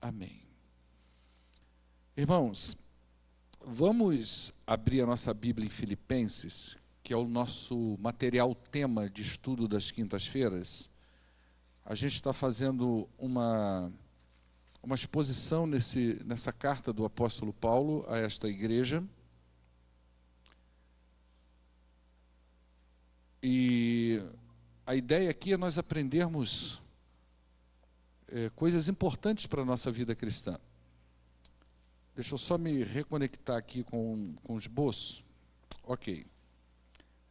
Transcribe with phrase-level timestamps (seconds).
[0.00, 0.42] Amém.
[2.16, 2.76] Irmãos,
[3.60, 9.66] vamos abrir a nossa Bíblia em Filipenses, que é o nosso material tema de estudo
[9.66, 10.88] das quintas-feiras.
[11.84, 13.92] A gente está fazendo uma,
[14.82, 19.02] uma exposição nesse, nessa carta do apóstolo Paulo a esta igreja.
[23.42, 24.22] E
[24.86, 26.80] a ideia aqui é nós aprendermos
[28.28, 30.58] é, coisas importantes para a nossa vida cristã.
[32.14, 35.22] Deixa eu só me reconectar aqui com, com o esboço.
[35.84, 36.26] Ok.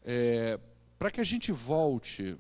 [0.03, 0.59] É,
[0.98, 2.38] para que a gente volte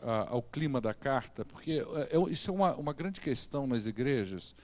[0.00, 1.72] a, ao clima da carta, porque
[2.10, 4.54] é, é isso é uma, uma grande questão nas igrejas,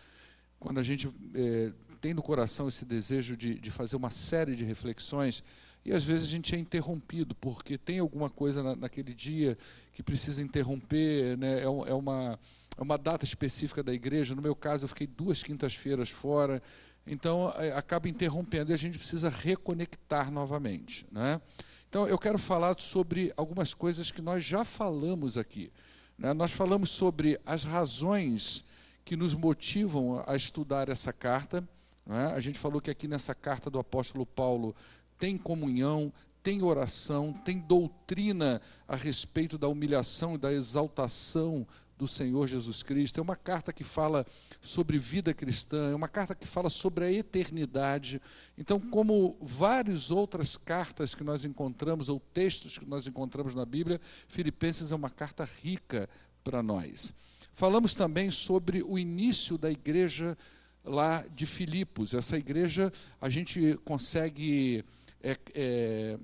[0.58, 4.64] quando a gente é, tem no coração esse desejo de, de fazer uma série de
[4.64, 5.42] reflexões,
[5.84, 9.58] e às vezes a gente é interrompido, porque tem alguma coisa na, naquele dia
[9.92, 11.60] que precisa interromper, né?
[11.60, 12.38] é, é uma
[12.82, 14.34] uma data específica da igreja.
[14.34, 16.62] No meu caso, eu fiquei duas quintas-feiras fora,
[17.06, 21.06] então é, acaba interrompendo e a gente precisa reconectar novamente.
[21.10, 21.40] Né?
[21.88, 25.72] Então, eu quero falar sobre algumas coisas que nós já falamos aqui.
[26.18, 26.32] Né?
[26.32, 28.64] Nós falamos sobre as razões
[29.04, 31.66] que nos motivam a estudar essa carta.
[32.04, 32.26] Né?
[32.34, 34.74] A gente falou que aqui nessa carta do apóstolo Paulo
[35.18, 41.66] tem comunhão, tem oração, tem doutrina a respeito da humilhação e da exaltação
[41.98, 44.26] do Senhor Jesus Cristo, é uma carta que fala
[44.60, 48.20] sobre vida cristã, é uma carta que fala sobre a eternidade.
[48.56, 54.00] Então, como várias outras cartas que nós encontramos, ou textos que nós encontramos na Bíblia,
[54.28, 56.08] Filipenses é uma carta rica
[56.44, 57.14] para nós.
[57.52, 60.36] Falamos também sobre o início da igreja
[60.84, 62.14] lá de Filipos.
[62.14, 64.84] Essa igreja, a gente consegue
[65.22, 66.18] é, é,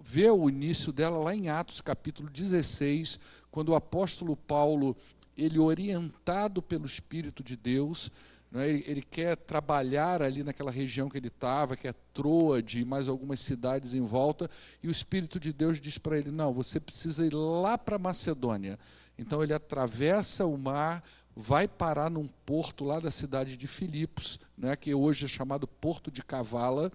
[0.00, 3.18] ver o início dela lá em Atos capítulo 16,
[3.50, 4.96] quando o apóstolo Paulo
[5.36, 8.10] ele orientado pelo Espírito de Deus,
[8.54, 8.68] é?
[8.68, 13.08] ele, ele, quer trabalhar ali naquela região que ele estava, que é Troade e mais
[13.08, 14.48] algumas cidades em volta,
[14.82, 18.78] e o Espírito de Deus diz para ele: não, você precisa ir lá para Macedônia.
[19.18, 21.02] Então ele atravessa o mar,
[21.34, 26.10] vai parar num porto lá da cidade de Filipos, né, que hoje é chamado Porto
[26.10, 26.92] de Cavala.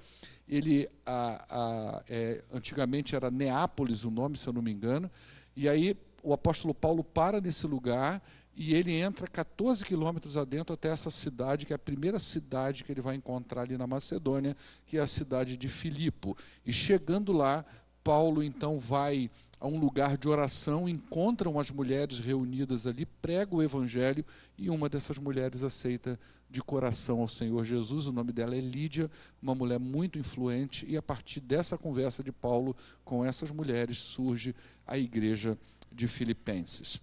[0.47, 5.11] Ele, a, a, é, antigamente era Neápolis o nome, se eu não me engano,
[5.55, 8.21] e aí o apóstolo Paulo para nesse lugar
[8.55, 12.91] e ele entra 14 quilômetros adentro até essa cidade, que é a primeira cidade que
[12.91, 16.35] ele vai encontrar ali na Macedônia, que é a cidade de Filipo.
[16.65, 17.63] E chegando lá,
[18.03, 19.31] Paulo então vai
[19.61, 24.25] a um lugar de oração, encontra umas mulheres reunidas ali, prega o evangelho
[24.57, 26.19] e uma dessas mulheres aceita
[26.49, 28.07] de coração ao Senhor Jesus.
[28.07, 32.31] O nome dela é Lídia, uma mulher muito influente, e a partir dessa conversa de
[32.31, 34.55] Paulo com essas mulheres surge
[34.87, 35.57] a igreja
[35.91, 37.01] de Filipenses.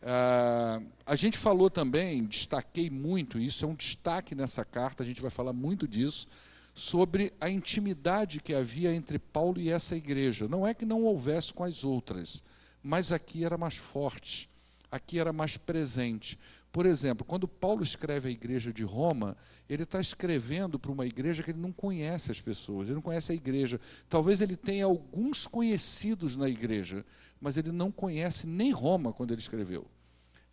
[0.00, 5.20] Uh, a gente falou também, destaquei muito, isso é um destaque nessa carta, a gente
[5.20, 6.28] vai falar muito disso,
[6.72, 10.46] sobre a intimidade que havia entre Paulo e essa igreja.
[10.46, 12.42] Não é que não houvesse com as outras,
[12.82, 14.48] mas aqui era mais forte,
[14.90, 16.38] aqui era mais presente.
[16.70, 19.36] Por exemplo, quando Paulo escreve a igreja de Roma,
[19.68, 23.32] ele está escrevendo para uma igreja que ele não conhece as pessoas, ele não conhece
[23.32, 23.80] a igreja.
[24.08, 27.04] Talvez ele tenha alguns conhecidos na igreja,
[27.40, 29.86] mas ele não conhece nem Roma quando ele escreveu.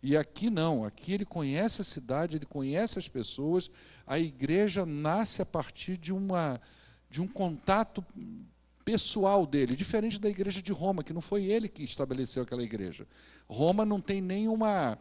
[0.02, 3.70] E aqui não, aqui ele conhece a cidade, ele conhece as pessoas,
[4.06, 6.60] a igreja nasce a partir de, uma,
[7.10, 8.04] de um contato
[8.84, 13.06] pessoal dele, diferente da igreja de Roma, que não foi ele que estabeleceu aquela igreja.
[13.48, 14.96] Roma não tem nenhuma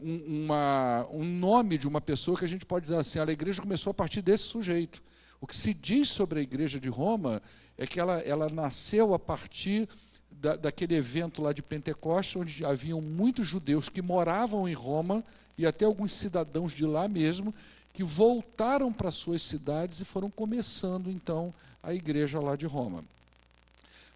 [0.00, 3.60] um, uma, um nome de uma pessoa que a gente pode dizer assim, a igreja
[3.60, 5.02] começou a partir desse sujeito.
[5.40, 7.42] O que se diz sobre a igreja de Roma
[7.76, 9.88] é que ela, ela nasceu a partir
[10.30, 15.24] da, daquele evento lá de Pentecostes, onde haviam muitos judeus que moravam em Roma
[15.56, 17.54] e até alguns cidadãos de lá mesmo,
[17.92, 23.04] que voltaram para suas cidades e foram começando então a igreja lá de Roma.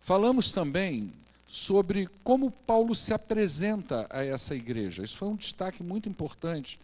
[0.03, 1.13] Falamos também
[1.53, 5.05] sobre como Paulo se apresenta a essa igreja.
[5.05, 6.81] Isso foi um destaque muito importante,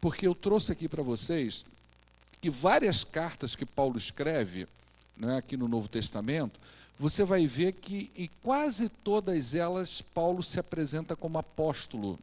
[0.00, 1.66] porque eu trouxe aqui para vocês
[2.40, 4.66] que várias cartas que Paulo escreve,
[5.18, 6.58] né, aqui no Novo Testamento,
[6.98, 12.18] você vai ver que em quase todas elas Paulo se apresenta como apóstolo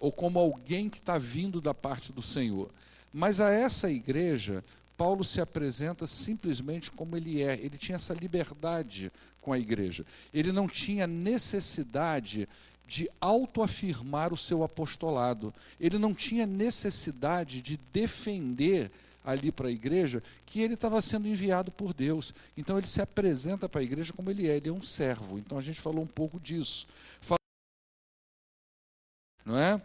[0.00, 2.68] ou como alguém que está vindo da parte do Senhor.
[3.12, 4.64] Mas a essa igreja,
[4.96, 7.54] Paulo se apresenta simplesmente como ele é.
[7.54, 9.12] Ele tinha essa liberdade
[9.44, 10.04] com a igreja.
[10.32, 12.48] Ele não tinha necessidade
[12.86, 15.52] de autoafirmar o seu apostolado.
[15.78, 18.90] Ele não tinha necessidade de defender
[19.24, 22.32] ali para a igreja que ele estava sendo enviado por Deus.
[22.56, 25.38] Então ele se apresenta para a igreja como ele é, ele é um servo.
[25.38, 26.86] Então a gente falou um pouco disso.
[29.44, 29.80] Não é?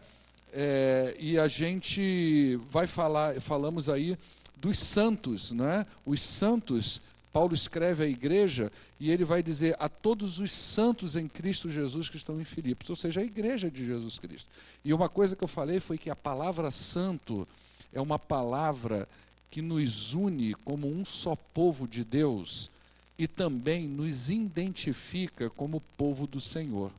[0.54, 4.18] é, e a gente vai falar, falamos aí
[4.56, 5.86] dos santos, não é?
[6.06, 11.28] Os santos, Paulo escreve à igreja e ele vai dizer a todos os santos em
[11.28, 14.50] Cristo Jesus que estão em Filipos, ou seja, a igreja de Jesus Cristo.
[14.84, 17.48] E uma coisa que eu falei foi que a palavra santo
[17.94, 19.08] é uma palavra
[19.52, 22.70] que nos une como um só povo de Deus
[23.18, 26.92] e também nos identifica como povo do Senhor.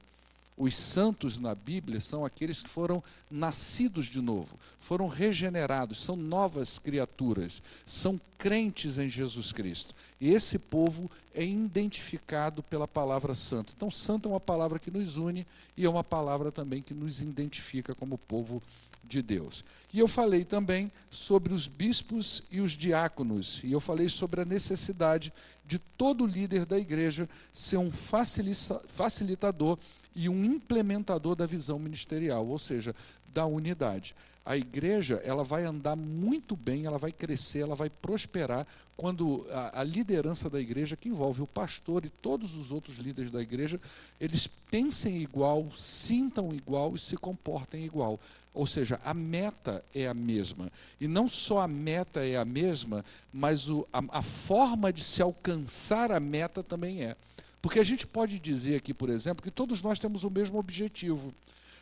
[0.61, 6.79] Os santos na Bíblia são aqueles que foram nascidos de novo, foram regenerados, são novas
[6.79, 9.95] criaturas, são crentes em Jesus Cristo.
[10.21, 13.73] E esse povo é identificado pela palavra santo.
[13.75, 15.47] Então, santo é uma palavra que nos une
[15.79, 18.63] e é uma palavra também que nos identifica como povo
[19.03, 19.65] de Deus.
[19.95, 24.45] E eu falei também sobre os bispos e os diáconos, e eu falei sobre a
[24.45, 25.33] necessidade
[25.67, 29.79] de todo líder da igreja ser um facilitador
[30.15, 32.95] e um implementador da visão ministerial, ou seja,
[33.33, 34.15] da unidade.
[34.45, 38.67] A igreja ela vai andar muito bem, ela vai crescer, ela vai prosperar
[38.97, 43.31] quando a, a, liderança da igreja, que envolve o pastor e todos os outros líderes
[43.31, 43.81] da igreja,
[44.21, 48.21] eles pensem igual, sintam igual e se comportem igual.
[48.53, 50.71] Ou seja, a meta é a mesma.
[51.01, 55.23] E não só a meta é a mesma, mas o, a, a forma de se
[55.23, 57.17] alcançar a meta também é.
[57.63, 61.35] Porque a gente pode dizer aqui, por exemplo, que todos nós temos o mesmo objetivo.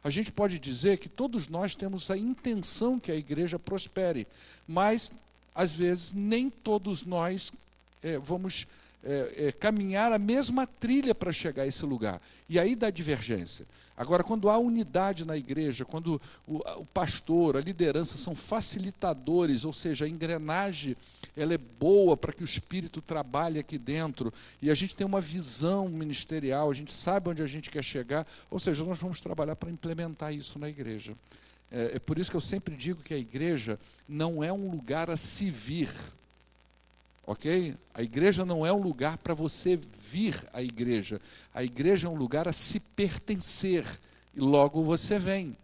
[0.03, 4.27] A gente pode dizer que todos nós temos a intenção que a igreja prospere,
[4.67, 5.13] mas,
[5.55, 7.53] às vezes, nem todos nós
[8.03, 8.67] é, vamos
[9.03, 12.21] é, é, caminhar a mesma trilha para chegar a esse lugar.
[12.49, 13.67] E aí dá divergência.
[13.97, 19.73] Agora, quando há unidade na igreja, quando o, o, pastor, a liderança são facilitadores, ou
[19.73, 20.97] seja, a engrenagem
[21.37, 25.21] ela é boa para que o Espírito trabalhe aqui dentro, e a gente tem uma
[25.21, 29.57] visão ministerial, a gente sabe onde a gente quer chegar, ou seja, nós vamos trabalhar
[29.57, 31.15] para implementar isso na igreja.
[31.71, 33.79] É, é por isso que eu sempre digo que a igreja
[34.09, 35.91] não é um lugar a se vir,
[37.29, 37.77] Ok?
[37.93, 41.21] A igreja não é um lugar para você vir à igreja.
[41.53, 43.85] A igreja é um lugar a se pertencer.
[44.35, 45.55] E logo você vem.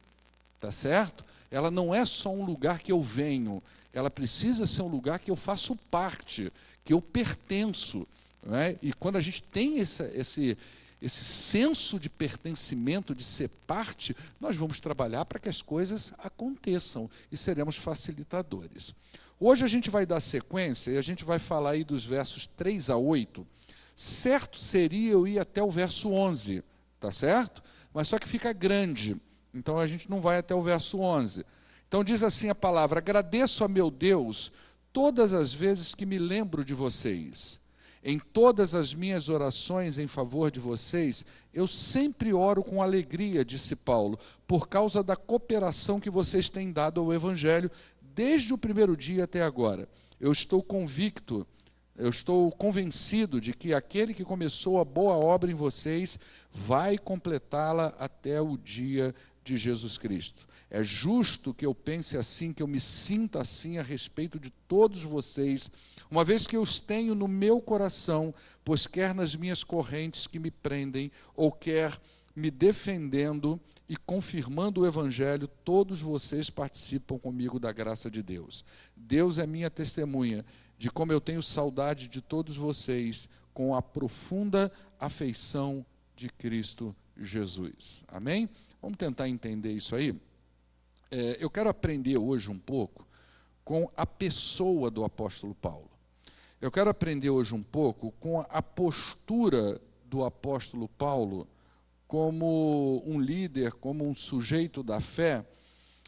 [0.61, 1.25] Tá certo?
[1.51, 3.63] Ela não é só um lugar que eu venho.
[3.95, 6.53] Ela precisa ser um lugar que eu faço parte,
[6.85, 8.07] que eu pertenço.
[8.53, 8.77] É?
[8.83, 10.59] E quando a gente tem esse, esse,
[11.01, 17.09] esse senso de pertencimento, de ser parte, nós vamos trabalhar para que as coisas aconteçam
[17.33, 18.95] e seremos facilitadores.
[19.39, 22.91] Hoje a gente vai dar sequência e a gente vai falar aí dos versos 3
[22.91, 23.47] a 8.
[23.95, 26.63] Certo seria eu ir até o verso 11,
[26.99, 27.63] tá certo?
[27.93, 29.17] Mas só que fica grande,
[29.53, 31.45] então a gente não vai até o verso 11.
[31.87, 34.51] Então diz assim a palavra: Agradeço a meu Deus
[34.93, 37.61] todas as vezes que me lembro de vocês.
[38.07, 43.75] Em todas as minhas orações em favor de vocês, eu sempre oro com alegria, disse
[43.75, 47.71] Paulo, por causa da cooperação que vocês têm dado ao Evangelho
[48.15, 49.89] desde o primeiro dia até agora.
[50.21, 51.47] Eu estou convicto,
[51.97, 56.19] eu estou convencido de que aquele que começou a boa obra em vocês
[56.53, 60.47] vai completá-la até o dia de Jesus Cristo.
[60.71, 65.03] É justo que eu pense assim, que eu me sinta assim a respeito de todos
[65.03, 65.71] vocês,
[66.11, 68.35] uma vez que eu os tenho no meu coração,
[68.65, 71.97] pois quer nas minhas correntes que me prendem, ou quer
[72.35, 78.65] me defendendo e confirmando o Evangelho, todos vocês participam comigo da graça de Deus.
[78.97, 80.45] Deus é minha testemunha
[80.79, 85.85] de como eu tenho saudade de todos vocês com a profunda afeição
[86.17, 88.05] de Cristo Jesus.
[88.09, 88.49] Amém?
[88.81, 90.19] Vamos tentar entender isso aí?
[91.11, 93.07] É, eu quero aprender hoje um pouco
[93.65, 95.91] com a pessoa do apóstolo Paulo.
[96.61, 101.47] Eu quero aprender hoje um pouco com a postura do apóstolo Paulo
[102.07, 105.45] como um líder, como um sujeito da fé,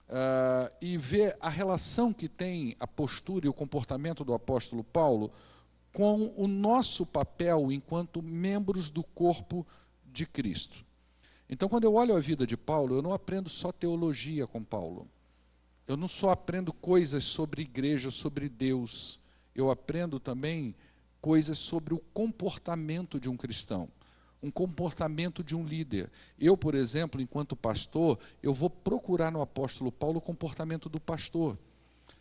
[0.09, 5.33] uh, e ver a relação que tem a postura e o comportamento do apóstolo Paulo
[5.93, 9.67] com o nosso papel enquanto membros do corpo
[10.05, 10.85] de Cristo.
[11.49, 15.09] Então, quando eu olho a vida de Paulo, eu não aprendo só teologia com Paulo.
[15.87, 19.21] Eu não só aprendo coisas sobre igreja, sobre Deus.
[19.55, 20.75] Eu aprendo também
[21.21, 23.89] coisas sobre o comportamento de um cristão
[24.43, 26.11] um comportamento de um líder.
[26.39, 31.59] Eu, por exemplo, enquanto pastor, eu vou procurar no apóstolo Paulo o comportamento do pastor.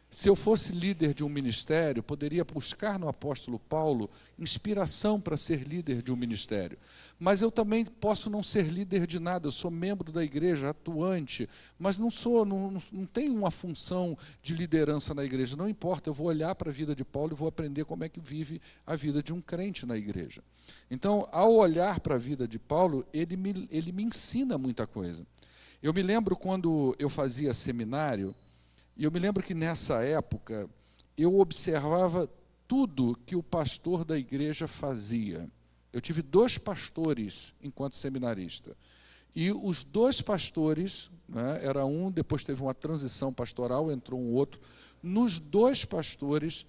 [0.10, 5.68] Se eu fosse líder de um ministério, poderia buscar no apóstolo Paulo inspiração para ser
[5.68, 6.78] líder de um ministério.
[7.20, 11.50] Mas eu também posso não ser líder de nada, eu sou membro da igreja, atuante,
[11.78, 15.58] mas não sou, não, não tenho uma função de liderança na igreja.
[15.58, 18.10] Não importa, eu vou olhar para a vida de Paulo e vou aprender como é
[18.10, 20.42] que vive a vida de um crente na igreja.
[20.90, 25.26] Então, ao olhar para a vida de Paulo, ele me, ele me ensina muita coisa.
[25.82, 28.34] Eu me lembro quando eu fazia seminário,
[28.98, 30.70] e eu me lembro que nessa época
[31.18, 32.30] eu observava
[32.68, 35.50] tudo que o pastor da igreja fazia.
[35.92, 38.76] Eu tive dois pastores enquanto seminarista.
[39.36, 44.62] E os dois pastores, né, era um, depois teve uma transição pastoral, entrou um outro.
[45.04, 46.66] Nos dois pastores,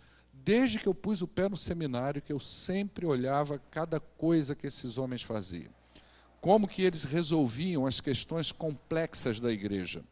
[0.47, 4.67] desde que eu pus o pé no seminário, que eu sempre olhava cada coisa que
[4.67, 5.77] esses homens faziam
[6.47, 10.05] como que eles resolviam as questões complexas da igreja,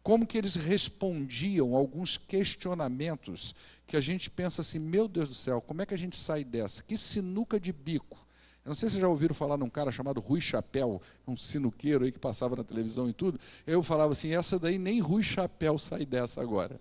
[0.00, 3.52] como que eles respondiam alguns questionamentos
[3.84, 6.44] que a gente pensa assim, meu Deus do céu, como é que a gente sai
[6.44, 6.84] dessa?
[6.84, 8.16] Que sinuca de bico.
[8.64, 12.04] Eu não sei se vocês já ouviram falar num cara chamado Rui Chapéu, um sinuqueiro
[12.04, 13.40] aí que passava na televisão e tudo.
[13.66, 16.80] Eu falava assim, essa daí nem Rui Chapéu sai dessa agora.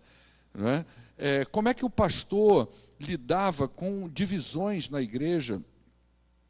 [0.54, 0.86] Não é?
[1.18, 5.62] É, como é que o pastor lidava com divisões na igreja?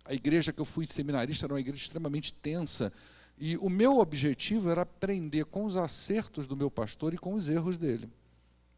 [0.05, 2.91] a igreja que eu fui seminarista era uma igreja extremamente tensa.
[3.37, 7.49] E o meu objetivo era aprender com os acertos do meu pastor e com os
[7.49, 8.09] erros dele.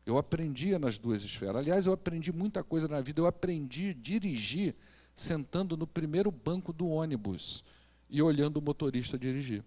[0.05, 1.55] Eu aprendia nas duas esferas.
[1.55, 3.21] Aliás, eu aprendi muita coisa na vida.
[3.21, 4.75] Eu aprendi a dirigir
[5.15, 7.63] sentando no primeiro banco do ônibus
[8.09, 9.63] e olhando o motorista dirigir.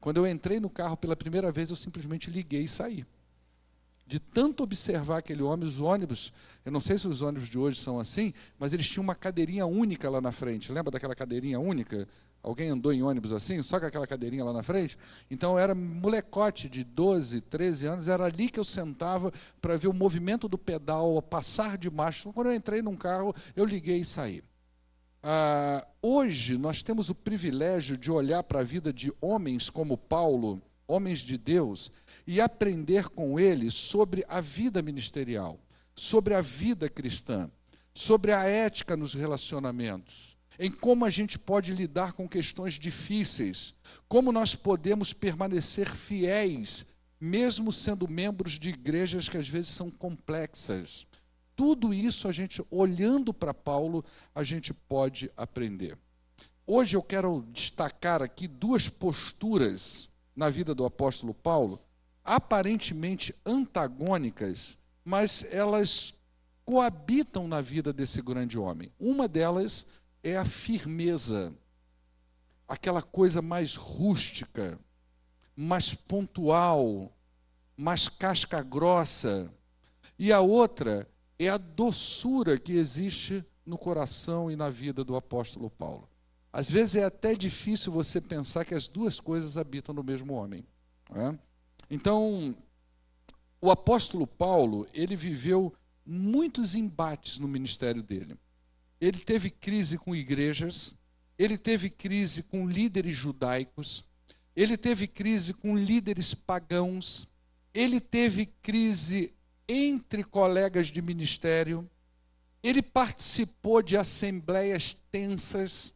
[0.00, 3.06] Quando eu entrei no carro pela primeira vez, eu simplesmente liguei e saí
[4.06, 6.32] de tanto observar aquele homem, os ônibus,
[6.64, 9.66] eu não sei se os ônibus de hoje são assim, mas eles tinham uma cadeirinha
[9.66, 10.70] única lá na frente.
[10.70, 12.06] Lembra daquela cadeirinha única?
[12.40, 14.96] Alguém andou em ônibus assim, só com aquela cadeirinha lá na frente?
[15.28, 19.88] Então eu era molecote de 12, 13 anos, era ali que eu sentava para ver
[19.88, 22.20] o movimento do pedal, passar de marcha.
[22.20, 24.44] Então, quando eu entrei num carro, eu liguei e saí.
[25.20, 30.62] Ah, hoje nós temos o privilégio de olhar para a vida de homens como Paulo,
[30.86, 31.90] homens de Deus,
[32.26, 35.60] e aprender com eles sobre a vida ministerial,
[35.94, 37.50] sobre a vida cristã,
[37.94, 43.74] sobre a ética nos relacionamentos, em como a gente pode lidar com questões difíceis,
[44.08, 46.86] como nós podemos permanecer fiéis,
[47.20, 51.06] mesmo sendo membros de igrejas que às vezes são complexas.
[51.54, 55.96] Tudo isso a gente, olhando para Paulo, a gente pode aprender.
[56.66, 61.80] Hoje eu quero destacar aqui duas posturas na vida do apóstolo Paulo,
[62.22, 66.14] aparentemente antagônicas, mas elas
[66.64, 68.92] coabitam na vida desse grande homem.
[68.98, 69.86] Uma delas
[70.22, 71.54] é a firmeza,
[72.68, 74.78] aquela coisa mais rústica,
[75.54, 77.16] mais pontual,
[77.76, 79.50] mais casca grossa.
[80.18, 85.70] E a outra é a doçura que existe no coração e na vida do apóstolo
[85.70, 86.08] Paulo.
[86.56, 90.64] Às vezes é até difícil você pensar que as duas coisas habitam no mesmo homem.
[91.14, 91.38] É?
[91.90, 92.56] Então,
[93.60, 98.38] o apóstolo Paulo, ele viveu muitos embates no ministério dele.
[98.98, 100.94] Ele teve crise com igrejas,
[101.38, 104.02] ele teve crise com líderes judaicos,
[104.56, 107.28] ele teve crise com líderes pagãos,
[107.74, 109.30] ele teve crise
[109.68, 111.86] entre colegas de ministério,
[112.62, 115.94] ele participou de assembleias tensas,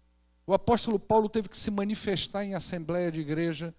[0.51, 3.73] o apóstolo Paulo teve que se manifestar em assembleia de igreja.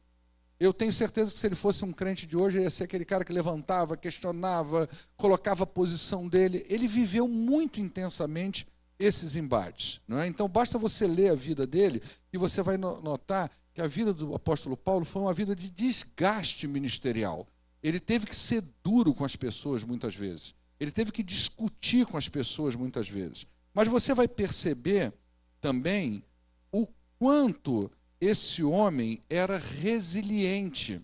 [0.58, 3.04] Eu tenho certeza que se ele fosse um crente de hoje, ele ia ser aquele
[3.04, 4.88] cara que levantava, questionava,
[5.18, 6.66] colocava a posição dele.
[6.70, 8.66] Ele viveu muito intensamente
[8.98, 10.00] esses embates.
[10.08, 10.28] Não é?
[10.28, 12.02] Então, basta você ler a vida dele
[12.32, 16.68] e você vai notar que a vida do apóstolo Paulo foi uma vida de desgaste
[16.68, 17.46] ministerial.
[17.84, 20.56] Ele teve que ser duro com as pessoas muitas vezes.
[20.80, 23.46] Ele teve que discutir com as pessoas muitas vezes.
[23.74, 25.14] Mas você vai perceber
[25.60, 26.24] também
[27.22, 31.00] quanto esse homem era resiliente,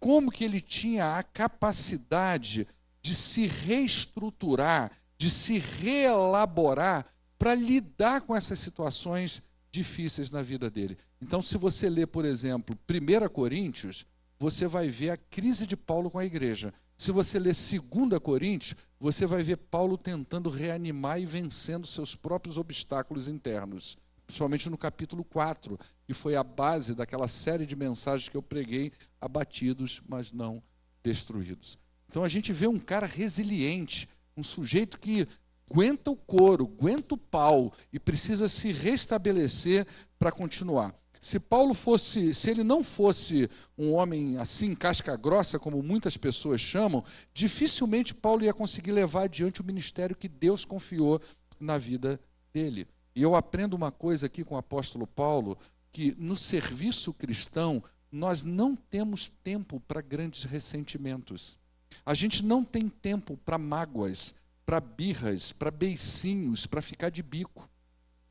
[0.00, 2.66] como que ele tinha a capacidade
[3.02, 7.04] de se reestruturar, de se reelaborar
[7.38, 10.96] para lidar com essas situações difíceis na vida dele.
[11.20, 14.06] Então, se você ler, por exemplo, 1 Coríntios,
[14.38, 16.72] você vai ver a crise de Paulo com a igreja.
[16.96, 22.56] Se você ler 2 Coríntios, você vai ver Paulo tentando reanimar e vencendo seus próprios
[22.56, 28.36] obstáculos internos principalmente no capítulo 4, que foi a base daquela série de mensagens que
[28.36, 30.62] eu preguei, abatidos, mas não
[31.02, 31.78] destruídos.
[32.10, 34.06] Então a gente vê um cara resiliente,
[34.36, 35.26] um sujeito que
[35.70, 39.86] aguenta o couro, aguenta o pau e precisa se restabelecer
[40.18, 40.94] para continuar.
[41.18, 46.60] Se Paulo fosse, se ele não fosse um homem assim, casca grossa, como muitas pessoas
[46.60, 51.18] chamam, dificilmente Paulo ia conseguir levar adiante o ministério que Deus confiou
[51.58, 52.20] na vida
[52.52, 52.86] dele.
[53.18, 55.58] E eu aprendo uma coisa aqui com o apóstolo Paulo,
[55.90, 57.82] que no serviço cristão
[58.12, 61.58] nós não temos tempo para grandes ressentimentos.
[62.06, 67.68] A gente não tem tempo para mágoas, para birras, para beicinhos, para ficar de bico.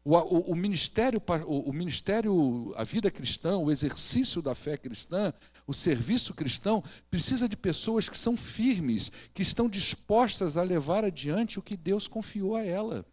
[0.06, 5.34] O, o, o, ministério, o, o ministério, a vida cristã, o exercício da fé cristã,
[5.68, 11.60] o serviço cristão, precisa de pessoas que são firmes, que estão dispostas a levar adiante
[11.60, 13.06] o que Deus confiou a ela.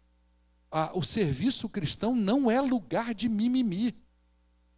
[0.93, 3.95] O serviço cristão não é lugar de mimimi.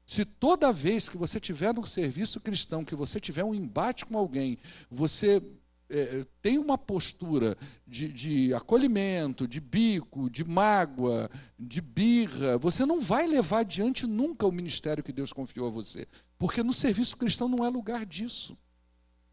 [0.05, 4.17] Se toda vez que você tiver no serviço cristão, que você tiver um embate com
[4.17, 4.57] alguém,
[4.89, 5.41] você
[5.89, 12.99] é, tem uma postura de, de, acolhimento, de bico, de mágoa, de birra, você não
[12.99, 16.07] vai levar adiante nunca o ministério que Deus confiou a você.
[16.37, 18.57] Porque no serviço cristão não é lugar disso.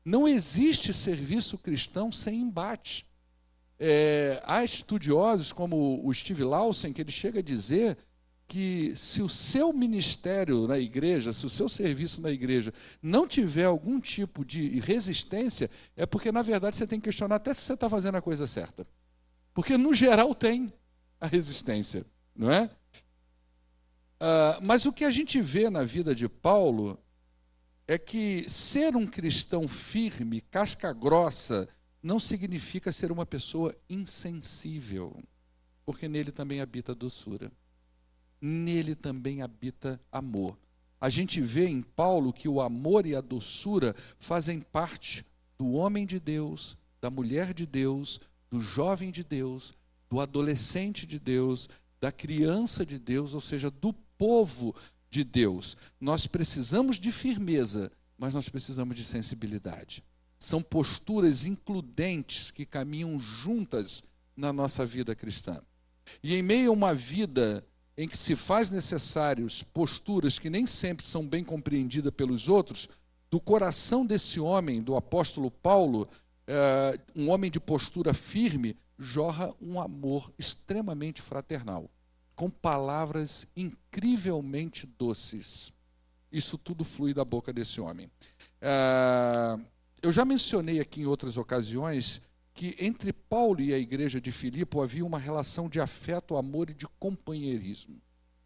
[0.05, 3.07] Não existe serviço cristão sem embate.
[3.79, 7.99] É, há estudiosos como o Steve Lawson que ele chega a dizer
[8.47, 13.65] que se o seu ministério na igreja, se o seu serviço na igreja não tiver
[13.65, 17.75] algum tipo de resistência, é porque, na verdade, você tem que questionar até se você
[17.75, 18.87] está fazendo a coisa certa.
[19.53, 20.73] Porque, no geral, tem
[21.21, 22.05] a resistência,
[22.35, 22.71] não é?
[24.21, 26.99] Uh, mas o que a gente vê na vida de Paulo
[27.87, 31.69] é que ser um cristão firme, casca grossa,
[32.05, 35.21] não significa ser uma pessoa insensível,
[35.85, 37.51] porque nele também habita doçura
[38.45, 40.59] nele também habita amor.
[41.01, 45.25] A gente vê em Paulo que o amor e a doçura fazem parte
[45.59, 48.21] do homem de Deus, da mulher de Deus,
[48.51, 49.73] do jovem de Deus,
[50.11, 51.71] do adolescente de Deus,
[52.01, 54.75] da criança de Deus, ou seja, do povo
[55.11, 55.75] de Deus.
[55.99, 60.05] Nós precisamos de firmeza, mas nós precisamos de sensibilidade.
[60.45, 64.05] São posturas includentes que caminham juntas
[64.37, 65.63] na nossa vida cristã.
[66.23, 71.07] E em meio a uma vida em que se faz necessários posturas que nem sempre
[71.07, 72.91] são bem compreendidas pelos outros,
[73.31, 76.07] do coração desse homem, do apóstolo Paulo,
[76.47, 81.91] é, um homem de postura firme, jorra um amor extremamente fraternal,
[82.37, 85.73] com palavras incrivelmente doces.
[86.31, 88.11] Isso tudo flui da boca desse homem.
[88.61, 89.59] É,
[90.05, 92.21] eu já mencionei aqui em outras ocasiões
[92.53, 96.75] que entre Paulo e a igreja de Filipe havia uma relação de afeto, amor e
[96.75, 97.99] de companheirismo.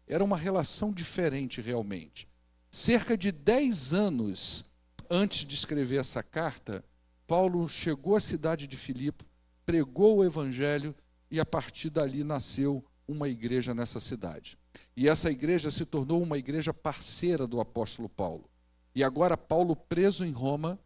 [0.07, 2.29] Era uma relação diferente realmente.
[2.71, 4.63] Cerca de dez anos
[5.09, 6.81] antes de escrever essa carta,
[7.27, 9.25] Paulo chegou à cidade de Filipe,
[9.65, 10.95] pregou o evangelho
[11.29, 14.57] e a partir dali nasceu uma igreja nessa cidade.
[14.95, 18.49] E essa igreja se tornou uma igreja parceira do apóstolo Paulo.
[18.95, 20.79] E agora, Paulo preso em Roma,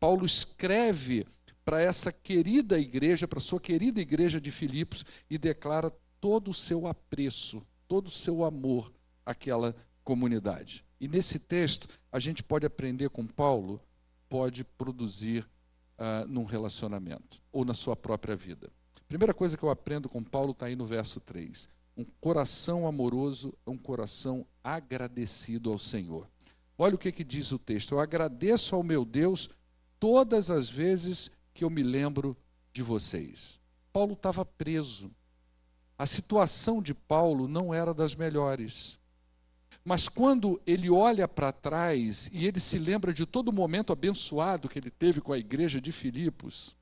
[0.00, 1.26] Paulo escreve
[1.64, 6.86] para essa querida igreja, para sua querida igreja de Filipos e declara todo o seu
[6.86, 8.90] apreço, todo o seu amor
[9.24, 10.84] àquela comunidade.
[10.98, 13.80] E nesse texto, a gente pode aprender com Paulo,
[14.28, 15.46] pode produzir
[15.98, 18.70] uh, num relacionamento ou na sua própria vida.
[19.06, 21.68] Primeira coisa que eu aprendo com Paulo está aí no verso 3.
[21.96, 26.28] Um coração amoroso é um coração agradecido ao Senhor.
[26.78, 27.92] Olha o que, que diz o texto.
[27.92, 29.50] Eu agradeço ao meu Deus
[30.00, 32.36] todas as vezes que eu me lembro
[32.72, 33.60] de vocês.
[33.92, 35.10] Paulo estava preso.
[35.98, 38.98] A situação de Paulo não era das melhores.
[39.84, 44.68] Mas quando ele olha para trás e ele se lembra de todo o momento abençoado
[44.68, 46.74] que ele teve com a igreja de Filipos,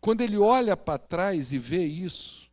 [0.00, 2.50] quando ele olha para trás e vê isso,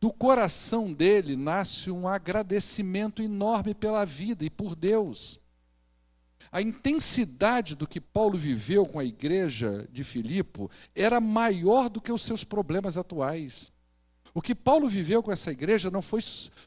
[0.00, 5.39] do coração dele nasce um agradecimento enorme pela vida e por Deus.
[6.50, 12.12] A intensidade do que Paulo viveu com a igreja de Filipe era maior do que
[12.12, 13.72] os seus problemas atuais.
[14.34, 16.20] O que Paulo viveu com essa igreja não foi,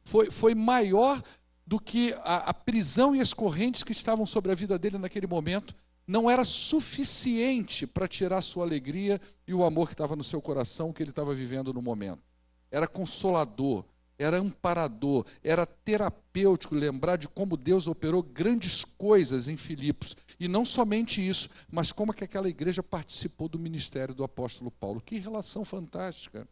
[0.03, 1.21] foi, foi maior
[1.65, 5.27] do que a, a prisão e as correntes que estavam sobre a vida dele naquele
[5.27, 5.75] momento.
[6.05, 10.91] Não era suficiente para tirar sua alegria e o amor que estava no seu coração,
[10.91, 12.21] que ele estava vivendo no momento.
[12.69, 13.85] Era consolador,
[14.17, 20.15] era amparador, era terapêutico lembrar de como Deus operou grandes coisas em Filipos.
[20.39, 25.01] E não somente isso, mas como que aquela igreja participou do ministério do apóstolo Paulo.
[25.01, 26.47] Que relação fantástica.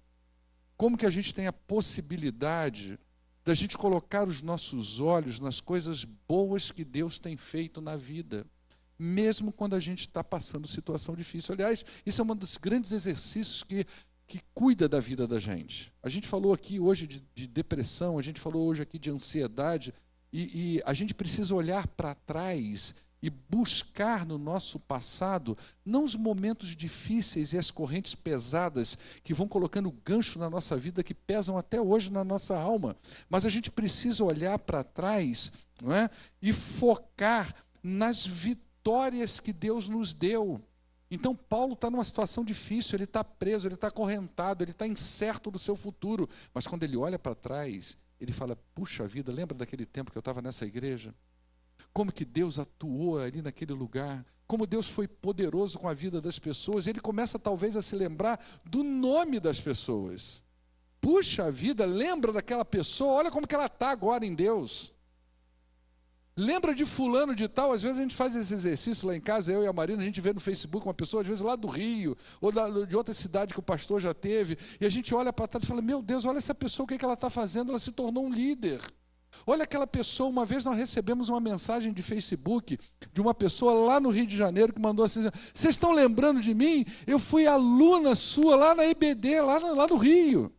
[0.76, 3.00] Como que a gente tem a possibilidade
[3.44, 8.46] da gente colocar os nossos olhos nas coisas boas que Deus tem feito na vida,
[8.98, 11.54] mesmo quando a gente está passando situação difícil.
[11.54, 13.86] Aliás, isso é um dos grandes exercícios que
[14.32, 15.92] que cuida da vida da gente.
[16.02, 19.94] A gente falou aqui hoje de, de depressão, a gente falou hoje aqui de ansiedade,
[20.32, 26.16] e, e a gente precisa olhar para trás e buscar no nosso passado não os
[26.16, 31.58] momentos difíceis e as correntes pesadas que vão colocando gancho na nossa vida que pesam
[31.58, 32.96] até hoje na nossa alma,
[33.30, 36.10] mas a gente precisa olhar para trás, não é?
[36.42, 40.62] E focar nas vitórias que Deus nos deu.
[41.14, 45.52] Então, Paulo está numa situação difícil, ele está preso, ele está acorrentado, ele está incerto
[45.52, 46.28] do seu futuro.
[46.54, 50.22] Mas quando ele olha para trás, ele fala: Puxa vida, lembra daquele tempo que eu
[50.22, 51.14] estava nessa igreja?
[51.92, 54.26] Como que Deus atuou ali naquele lugar?
[54.48, 56.88] Como Deus foi poderoso com a vida das pessoas?
[56.88, 60.42] Ele começa talvez a se lembrar do nome das pessoas.
[61.02, 63.14] Puxa vida, lembra daquela pessoa?
[63.14, 64.94] Olha como que ela está agora em Deus.
[66.42, 67.72] Lembra de fulano de tal?
[67.72, 70.06] Às vezes a gente faz esse exercício lá em casa, eu e a Marina, a
[70.06, 72.52] gente vê no Facebook uma pessoa, às vezes lá do Rio, ou
[72.88, 75.68] de outra cidade que o pastor já teve, e a gente olha para trás e
[75.68, 77.70] fala: Meu Deus, olha essa pessoa, o que, é que ela está fazendo?
[77.70, 78.82] Ela se tornou um líder.
[79.46, 82.76] Olha aquela pessoa, uma vez nós recebemos uma mensagem de Facebook
[83.14, 86.56] de uma pessoa lá no Rio de Janeiro que mandou assim: Vocês estão lembrando de
[86.56, 86.84] mim?
[87.06, 90.52] Eu fui aluna sua lá na IBD, lá, lá no Rio.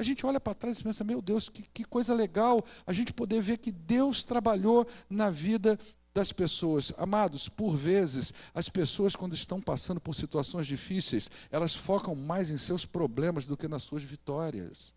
[0.00, 3.12] A gente olha para trás e pensa, meu Deus, que, que coisa legal a gente
[3.12, 5.78] poder ver que Deus trabalhou na vida
[6.14, 6.90] das pessoas.
[6.96, 12.56] Amados, por vezes, as pessoas, quando estão passando por situações difíceis, elas focam mais em
[12.56, 14.94] seus problemas do que nas suas vitórias.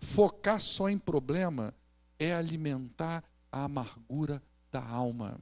[0.00, 1.74] Focar só em problema
[2.18, 5.38] é alimentar a amargura da alma.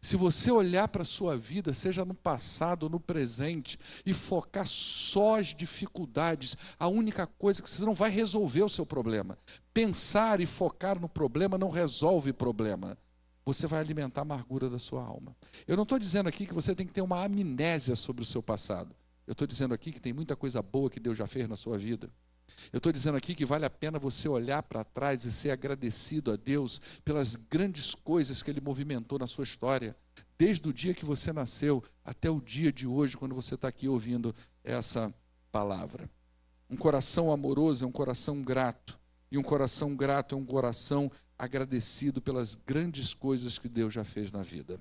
[0.00, 4.66] Se você olhar para a sua vida, seja no passado ou no presente, e focar
[4.66, 9.38] só as dificuldades, a única coisa que você não vai resolver o seu problema.
[9.72, 12.96] Pensar e focar no problema não resolve problema.
[13.44, 15.34] Você vai alimentar a amargura da sua alma.
[15.66, 18.42] Eu não estou dizendo aqui que você tem que ter uma amnésia sobre o seu
[18.42, 18.94] passado.
[19.26, 21.78] Eu estou dizendo aqui que tem muita coisa boa que Deus já fez na sua
[21.78, 22.10] vida.
[22.72, 26.32] Eu estou dizendo aqui que vale a pena você olhar para trás e ser agradecido
[26.32, 29.96] a Deus pelas grandes coisas que Ele movimentou na sua história,
[30.38, 33.88] desde o dia que você nasceu até o dia de hoje, quando você está aqui
[33.88, 35.12] ouvindo essa
[35.50, 36.08] palavra.
[36.70, 38.98] Um coração amoroso é um coração grato,
[39.30, 44.32] e um coração grato é um coração agradecido pelas grandes coisas que Deus já fez
[44.32, 44.80] na vida.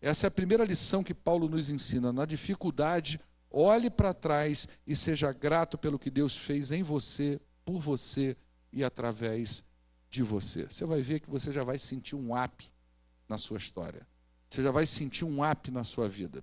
[0.00, 2.12] Essa é a primeira lição que Paulo nos ensina.
[2.12, 3.20] Na dificuldade,
[3.50, 8.36] Olhe para trás e seja grato pelo que Deus fez em você, por você
[8.72, 9.64] e através
[10.10, 10.64] de você.
[10.64, 12.66] Você vai ver que você já vai sentir um up
[13.28, 14.06] na sua história.
[14.48, 16.42] Você já vai sentir um up na sua vida.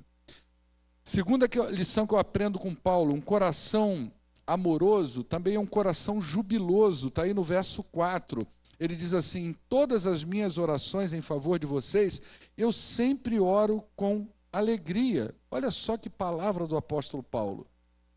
[1.04, 4.12] Segunda lição que eu aprendo com Paulo, um coração
[4.46, 8.46] amoroso também é um coração jubiloso, está aí no verso 4.
[8.80, 12.22] Ele diz assim: Em todas as minhas orações em favor de vocês,
[12.58, 15.36] eu sempre oro com alegria.
[15.52, 17.68] Olha só que palavra do apóstolo Paulo.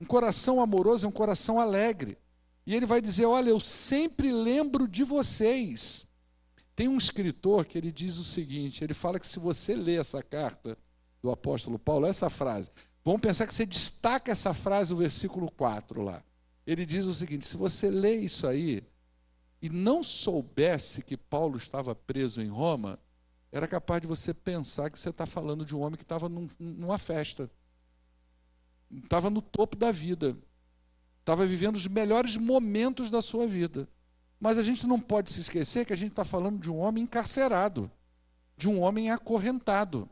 [0.00, 2.16] Um coração amoroso é um coração alegre.
[2.66, 6.06] E ele vai dizer: Olha, eu sempre lembro de vocês.
[6.76, 10.22] Tem um escritor que ele diz o seguinte: ele fala que se você lê essa
[10.22, 10.78] carta
[11.20, 12.70] do apóstolo Paulo, essa frase,
[13.04, 16.22] vamos pensar que você destaca essa frase, o versículo 4 lá.
[16.66, 18.84] Ele diz o seguinte: se você lê isso aí
[19.60, 23.00] e não soubesse que Paulo estava preso em Roma,
[23.50, 26.48] era capaz de você pensar que você está falando de um homem que estava num,
[26.58, 27.50] numa festa,
[28.90, 30.36] estava no topo da vida,
[31.20, 33.88] estava vivendo os melhores momentos da sua vida.
[34.40, 37.04] Mas a gente não pode se esquecer que a gente está falando de um homem
[37.04, 37.90] encarcerado,
[38.56, 40.08] de um homem acorrentado,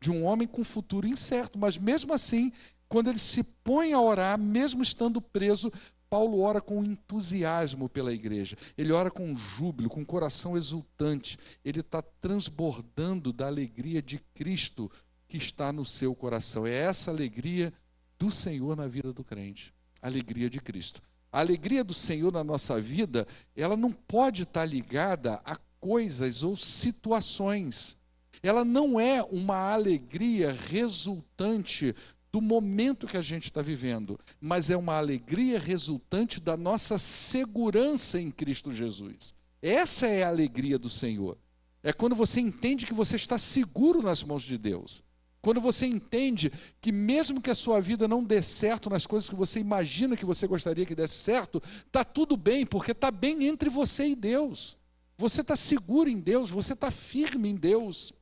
[0.00, 1.58] de um homem com futuro incerto.
[1.58, 2.52] Mas mesmo assim,
[2.88, 5.72] quando ele se põe a orar, mesmo estando preso,
[6.12, 12.02] Paulo ora com entusiasmo pela igreja, ele ora com júbilo, com coração exultante, ele está
[12.02, 14.90] transbordando da alegria de Cristo
[15.26, 16.66] que está no seu coração.
[16.66, 17.72] É essa alegria
[18.18, 19.72] do Senhor na vida do crente,
[20.02, 21.00] a alegria de Cristo.
[21.32, 26.54] A alegria do Senhor na nossa vida, ela não pode estar ligada a coisas ou
[26.58, 27.96] situações.
[28.42, 31.96] Ela não é uma alegria resultante
[32.32, 38.18] do momento que a gente está vivendo, mas é uma alegria resultante da nossa segurança
[38.18, 39.34] em Cristo Jesus.
[39.60, 41.36] Essa é a alegria do Senhor.
[41.82, 45.04] É quando você entende que você está seguro nas mãos de Deus.
[45.42, 49.34] Quando você entende que, mesmo que a sua vida não dê certo nas coisas que
[49.34, 53.68] você imagina que você gostaria que desse certo, está tudo bem, porque está bem entre
[53.68, 54.78] você e Deus.
[55.18, 58.12] Você está seguro em Deus, você está firme em Deus.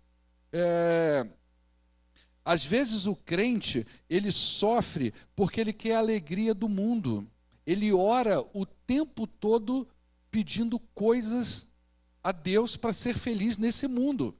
[0.50, 1.26] É,
[2.44, 7.26] às vezes o crente, ele sofre porque ele quer a alegria do mundo.
[7.66, 9.86] Ele ora o tempo todo
[10.30, 11.68] pedindo coisas
[12.22, 14.34] a Deus para ser feliz nesse mundo.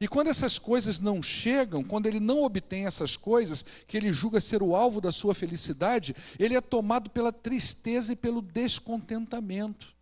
[0.00, 4.40] E quando essas coisas não chegam, quando ele não obtém essas coisas, que ele julga
[4.40, 9.94] ser o alvo da sua felicidade, ele é tomado pela tristeza e pelo descontentamento.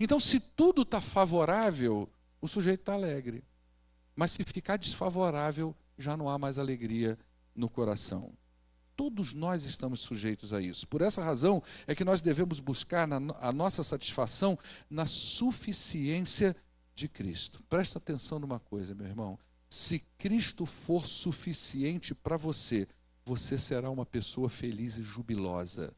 [0.00, 2.08] Então, se tudo está favorável,
[2.40, 3.44] o sujeito está alegre.
[4.16, 7.18] Mas se ficar desfavorável, já não há mais alegria
[7.54, 8.32] no coração.
[8.94, 10.86] Todos nós estamos sujeitos a isso.
[10.86, 14.58] Por essa razão é que nós devemos buscar a nossa satisfação
[14.90, 16.54] na suficiência
[16.94, 17.62] de Cristo.
[17.68, 19.38] Presta atenção numa coisa, meu irmão.
[19.68, 22.86] Se Cristo for suficiente para você,
[23.24, 25.94] você será uma pessoa feliz e jubilosa.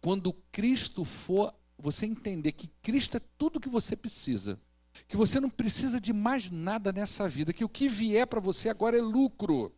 [0.00, 4.58] Quando Cristo for você entender que Cristo é tudo que você precisa,
[5.06, 8.68] que você não precisa de mais nada nessa vida, que o que vier para você
[8.68, 9.72] agora é lucro,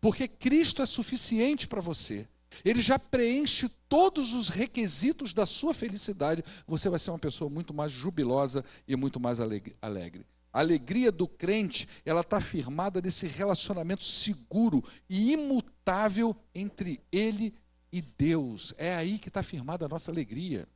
[0.00, 2.28] porque Cristo é suficiente para você.
[2.64, 6.44] Ele já preenche todos os requisitos da sua felicidade.
[6.66, 10.24] Você vai ser uma pessoa muito mais jubilosa e muito mais alegre.
[10.52, 17.54] A alegria do crente, ela está firmada nesse relacionamento seguro e imutável entre ele
[17.92, 18.72] e Deus.
[18.78, 20.66] É aí que está firmada a nossa alegria.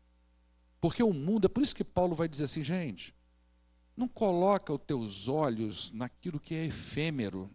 [0.80, 3.14] Porque o mundo, é por isso que Paulo vai dizer assim, gente,
[4.00, 7.50] não coloca os teus olhos naquilo que é efêmero,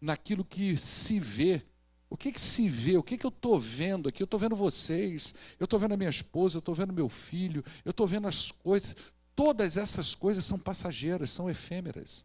[0.00, 1.62] naquilo que se vê,
[2.08, 2.96] o que, que se vê?
[2.96, 4.22] O que, que eu estou vendo aqui?
[4.22, 7.64] Eu estou vendo vocês, eu estou vendo a minha esposa, eu estou vendo meu filho,
[7.84, 8.94] eu estou vendo as coisas.
[9.34, 12.24] Todas essas coisas são passageiras, são efêmeras.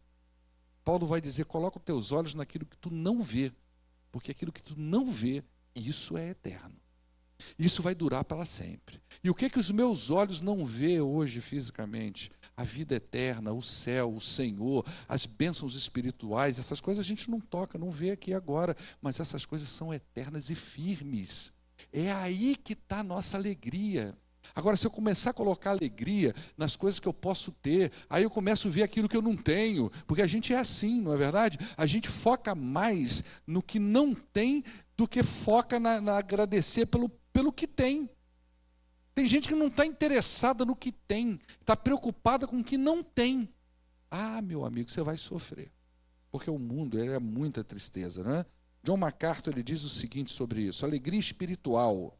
[0.83, 3.51] Paulo vai dizer: coloca os teus olhos naquilo que tu não vê,
[4.11, 6.75] porque aquilo que tu não vê, isso é eterno.
[7.57, 9.01] Isso vai durar para sempre.
[9.23, 12.31] E o que que os meus olhos não vê hoje fisicamente?
[12.59, 17.39] A vida eterna, o céu, o Senhor, as bênçãos espirituais, essas coisas a gente não
[17.39, 21.53] toca, não vê aqui agora, mas essas coisas são eternas e firmes.
[21.93, 24.13] É aí que está a nossa alegria.
[24.53, 28.29] Agora, se eu começar a colocar alegria nas coisas que eu posso ter, aí eu
[28.29, 31.17] começo a ver aquilo que eu não tenho, porque a gente é assim, não é
[31.17, 31.57] verdade?
[31.77, 34.65] A gente foca mais no que não tem
[34.97, 38.09] do que foca na, na agradecer pelo pelo que tem.
[39.13, 43.03] Tem gente que não está interessada no que tem, está preocupada com o que não
[43.03, 43.49] tem.
[44.09, 45.71] Ah, meu amigo, você vai sofrer.
[46.31, 48.45] Porque o mundo é muita tristeza, né?
[48.83, 52.17] John MacArthur ele diz o seguinte sobre isso: alegria espiritual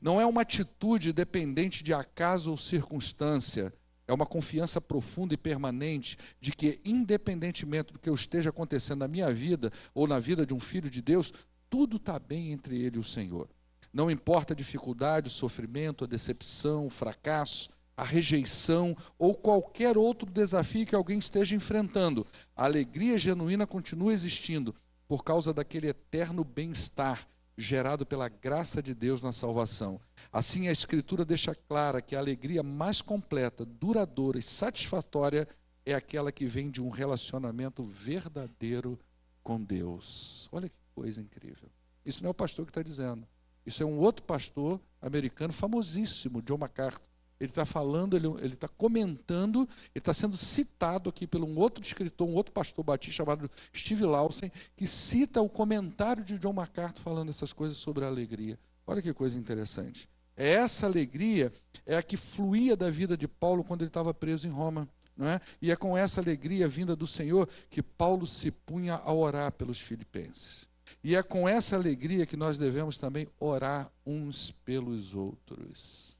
[0.00, 3.72] não é uma atitude dependente de acaso ou circunstância,
[4.06, 9.32] é uma confiança profunda e permanente de que, independentemente do que esteja acontecendo na minha
[9.32, 11.32] vida ou na vida de um filho de Deus,
[11.68, 13.48] tudo está bem entre ele e o Senhor.
[13.96, 20.30] Não importa a dificuldade, o sofrimento, a decepção, o fracasso, a rejeição ou qualquer outro
[20.30, 24.74] desafio que alguém esteja enfrentando, a alegria genuína continua existindo
[25.08, 29.98] por causa daquele eterno bem-estar gerado pela graça de Deus na salvação.
[30.30, 35.48] Assim, a Escritura deixa clara que a alegria mais completa, duradoura e satisfatória
[35.86, 38.98] é aquela que vem de um relacionamento verdadeiro
[39.42, 40.50] com Deus.
[40.52, 41.70] Olha que coisa incrível.
[42.04, 43.26] Isso não é o pastor que está dizendo.
[43.66, 47.02] Isso é um outro pastor americano famosíssimo, John MacArthur.
[47.38, 52.26] Ele está falando, ele está comentando, ele está sendo citado aqui por um outro escritor,
[52.26, 57.28] um outro pastor batista chamado Steve Lawson, que cita o comentário de John MacArthur falando
[57.28, 58.58] essas coisas sobre a alegria.
[58.86, 60.08] Olha que coisa interessante.
[60.34, 61.52] É essa alegria
[61.84, 64.88] é a que fluía da vida de Paulo quando ele estava preso em Roma.
[65.16, 65.40] Não é?
[65.60, 69.80] E é com essa alegria vinda do Senhor que Paulo se punha a orar pelos
[69.80, 70.68] filipenses.
[71.02, 76.18] E é com essa alegria que nós devemos também orar uns pelos outros.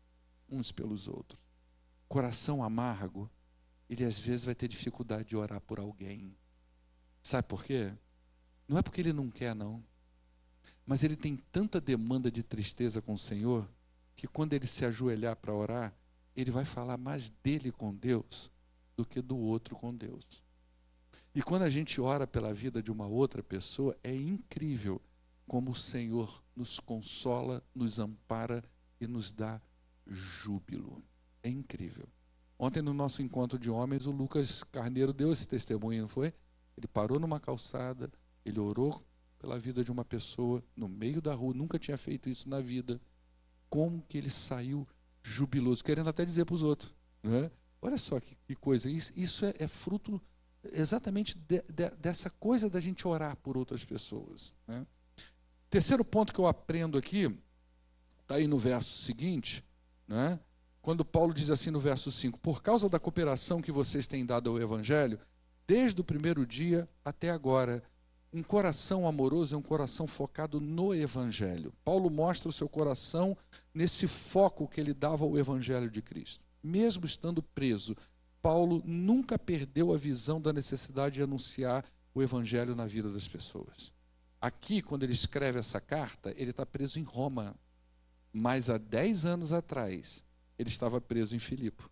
[0.49, 1.41] Uns pelos outros.
[2.09, 3.31] Coração amargo,
[3.89, 6.37] ele às vezes vai ter dificuldade de orar por alguém.
[7.23, 7.93] Sabe por quê?
[8.69, 9.83] Não é porque ele não quer, não.
[10.85, 13.69] Mas ele tem tanta demanda de tristeza com o Senhor,
[14.15, 15.95] que quando ele se ajoelhar para orar,
[16.35, 18.51] ele vai falar mais dele com Deus
[18.97, 20.43] do que do outro com Deus.
[21.37, 24.99] E quando a gente ora pela vida de uma outra pessoa, é incrível
[25.47, 28.65] como o Senhor nos consola, nos ampara
[28.99, 29.61] e nos dá
[30.07, 31.05] júbilo.
[31.43, 32.09] É incrível.
[32.59, 36.33] Ontem, no nosso encontro de homens, o Lucas Carneiro deu esse testemunho, não foi?
[36.75, 38.11] Ele parou numa calçada,
[38.43, 39.05] ele orou
[39.39, 42.99] pela vida de uma pessoa no meio da rua, nunca tinha feito isso na vida.
[43.69, 44.89] Como que ele saiu
[45.23, 46.95] jubiloso, querendo até dizer para os outros.
[47.23, 47.51] Né?
[47.83, 50.19] Olha só que, que coisa, isso, isso é, é fruto
[50.73, 54.55] exatamente de, de, dessa coisa da gente orar por outras pessoas.
[54.67, 54.87] Né?
[55.71, 57.35] Terceiro ponto que eu aprendo aqui,
[58.23, 59.65] está aí no verso seguinte,
[60.07, 60.39] né?
[60.81, 64.51] quando Paulo diz assim no verso 5: Por causa da cooperação que vocês têm dado
[64.51, 65.19] ao Evangelho,
[65.67, 67.83] desde o primeiro dia até agora,
[68.33, 71.73] um coração amoroso é um coração focado no Evangelho.
[71.85, 73.37] Paulo mostra o seu coração
[73.73, 76.47] nesse foco que ele dava ao Evangelho de Cristo.
[76.63, 77.97] Mesmo estando preso,
[78.47, 83.93] Paulo nunca perdeu a visão da necessidade de anunciar o evangelho na vida das pessoas.
[84.41, 87.57] Aqui, quando ele escreve essa carta, ele está preso em Roma.
[88.33, 90.25] Mas há dez anos atrás,
[90.57, 91.83] ele estava preso em Filipe.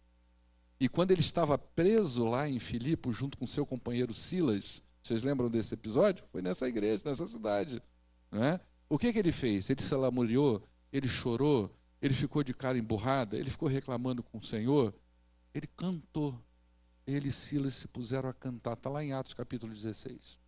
[0.78, 5.50] E quando ele estava preso lá em Filipe, junto com seu companheiro Silas, vocês lembram
[5.50, 6.24] desse episódio?
[6.30, 7.82] Foi nessa igreja, nessa cidade.
[8.30, 8.60] Não é?
[8.88, 9.68] O que, que ele fez?
[9.70, 10.62] Ele se lamuriou,
[10.92, 11.68] ele chorou,
[12.00, 14.94] ele ficou de cara emburrada, ele ficou reclamando com o Senhor.
[15.52, 16.43] Ele cantou.
[17.06, 18.74] Ele e Silas se puseram a cantar.
[18.74, 20.38] Está lá em Atos capítulo 16.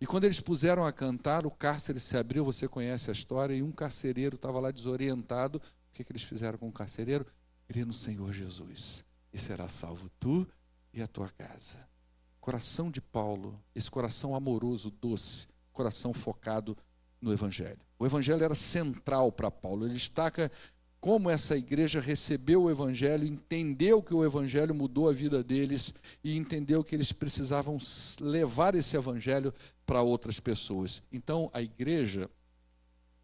[0.00, 3.62] E quando eles puseram a cantar, o cárcere se abriu, você conhece a história, e
[3.62, 5.58] um carcereiro estava lá desorientado.
[5.58, 7.24] O que, que eles fizeram com o carcereiro?
[7.72, 10.46] crê no Senhor Jesus e será salvo tu
[10.92, 11.78] e a tua casa.
[12.38, 16.76] Coração de Paulo, esse coração amoroso, doce, coração focado
[17.18, 17.80] no Evangelho.
[17.98, 19.86] O Evangelho era central para Paulo.
[19.86, 20.50] Ele destaca
[21.02, 26.36] como essa igreja recebeu o Evangelho, entendeu que o Evangelho mudou a vida deles e
[26.36, 27.76] entendeu que eles precisavam
[28.20, 29.52] levar esse Evangelho
[29.84, 31.02] para outras pessoas.
[31.10, 32.30] Então, a igreja,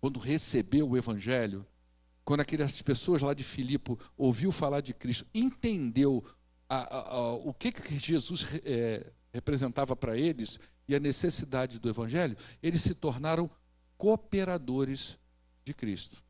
[0.00, 1.64] quando recebeu o Evangelho,
[2.24, 6.24] quando aquelas pessoas lá de Filipe ouviu falar de Cristo, entendeu
[6.68, 11.88] a, a, a, o que, que Jesus é, representava para eles e a necessidade do
[11.88, 13.48] Evangelho, eles se tornaram
[13.96, 15.16] cooperadores
[15.64, 16.24] de Cristo,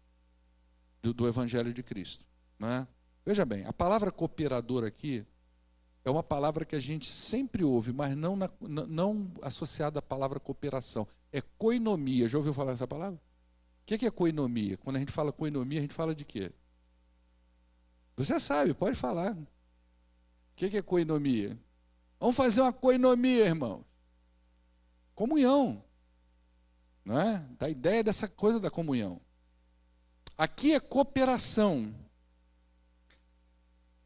[1.02, 2.24] do, do Evangelho de Cristo.
[2.58, 2.86] Né?
[3.24, 5.24] Veja bem, a palavra cooperador aqui
[6.04, 10.40] é uma palavra que a gente sempre ouve, mas não, na, não associada à palavra
[10.40, 11.06] cooperação.
[11.30, 12.28] É coinomia.
[12.28, 13.20] Já ouviu falar essa palavra?
[13.82, 14.76] O que é coinomia?
[14.78, 16.50] Quando a gente fala coinomia, a gente fala de quê?
[18.16, 19.32] Você sabe, pode falar.
[19.32, 19.46] O
[20.56, 21.58] que é coinomia?
[22.18, 23.84] Vamos fazer uma coinomia, irmão.
[25.14, 25.84] Comunhão.
[27.04, 27.46] Não é?
[27.58, 29.20] Da ideia dessa coisa da comunhão.
[30.38, 31.92] Aqui é cooperação.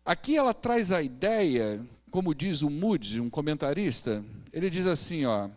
[0.03, 5.51] Aqui ela traz a ideia, como diz o Moody, um comentarista, ele diz assim, ó,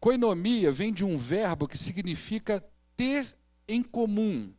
[0.00, 2.60] coinomia vem de um verbo que significa
[2.96, 3.36] ter
[3.68, 4.52] em comum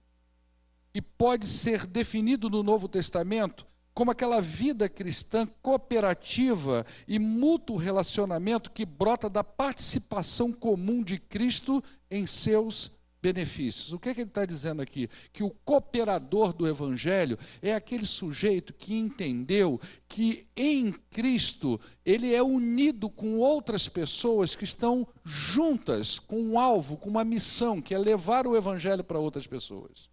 [0.93, 8.71] e pode ser definido no Novo Testamento como aquela vida cristã cooperativa e mútuo relacionamento
[8.71, 12.96] que brota da participação comum de Cristo em seus
[13.27, 13.91] benefícios.
[13.91, 15.09] O que, é que ele está dizendo aqui?
[15.33, 22.41] Que o cooperador do Evangelho é aquele sujeito que entendeu que em Cristo ele é
[22.41, 27.97] unido com outras pessoas que estão juntas com um alvo, com uma missão, que é
[27.97, 30.09] levar o Evangelho para outras pessoas.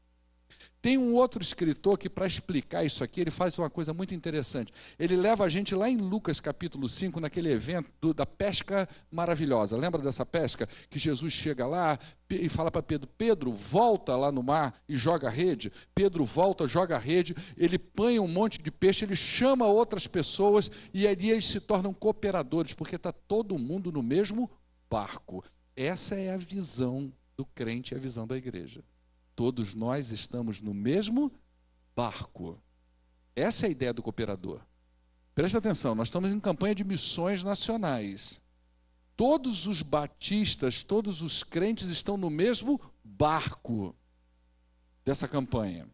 [0.85, 4.71] Tem um outro escritor que, para explicar isso aqui, ele faz uma coisa muito interessante.
[4.99, 9.79] Ele leva a gente lá em Lucas capítulo 5, naquele evento da pesca maravilhosa.
[9.79, 10.69] Lembra dessa pesca?
[10.91, 15.29] Que Jesus chega lá e fala para Pedro: Pedro, volta lá no mar e joga
[15.29, 15.73] a rede.
[15.95, 20.71] Pedro volta, joga a rede, ele põe um monte de peixe, ele chama outras pessoas
[20.93, 24.51] e ali eles se tornam cooperadores, porque está todo mundo no mesmo
[24.91, 25.43] barco.
[25.75, 28.85] Essa é a visão do crente, a visão da igreja.
[29.35, 31.33] Todos nós estamos no mesmo
[31.95, 32.61] barco.
[33.35, 34.61] Essa é a ideia do cooperador.
[35.35, 38.41] Presta atenção, nós estamos em campanha de missões nacionais.
[39.17, 43.95] Todos os batistas, todos os crentes estão no mesmo barco
[45.05, 45.89] dessa campanha.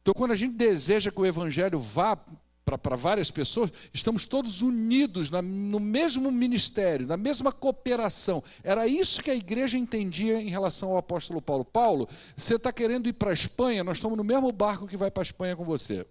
[0.00, 2.18] Então, quando a gente deseja que o evangelho vá
[2.64, 8.42] para várias pessoas, estamos todos unidos na, no mesmo ministério, na mesma cooperação.
[8.62, 11.64] Era isso que a igreja entendia em relação ao apóstolo Paulo.
[11.64, 15.10] Paulo, você está querendo ir para a Espanha, nós estamos no mesmo barco que vai
[15.10, 16.06] para a Espanha com você.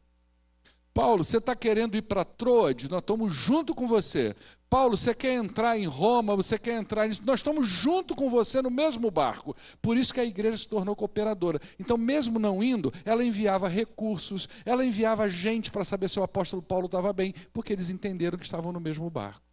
[0.93, 4.35] Paulo, você está querendo ir para Troade, nós estamos junto com você.
[4.69, 8.61] Paulo, você quer entrar em Roma, você quer entrar nisso, nós estamos junto com você
[8.61, 9.55] no mesmo barco.
[9.81, 11.59] Por isso que a igreja se tornou cooperadora.
[11.79, 16.61] Então, mesmo não indo, ela enviava recursos, ela enviava gente para saber se o apóstolo
[16.61, 19.51] Paulo estava bem, porque eles entenderam que estavam no mesmo barco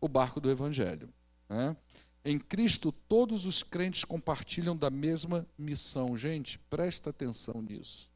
[0.00, 1.12] o barco do Evangelho.
[1.48, 1.76] Né?
[2.24, 6.16] Em Cristo, todos os crentes compartilham da mesma missão.
[6.16, 8.09] Gente, presta atenção nisso.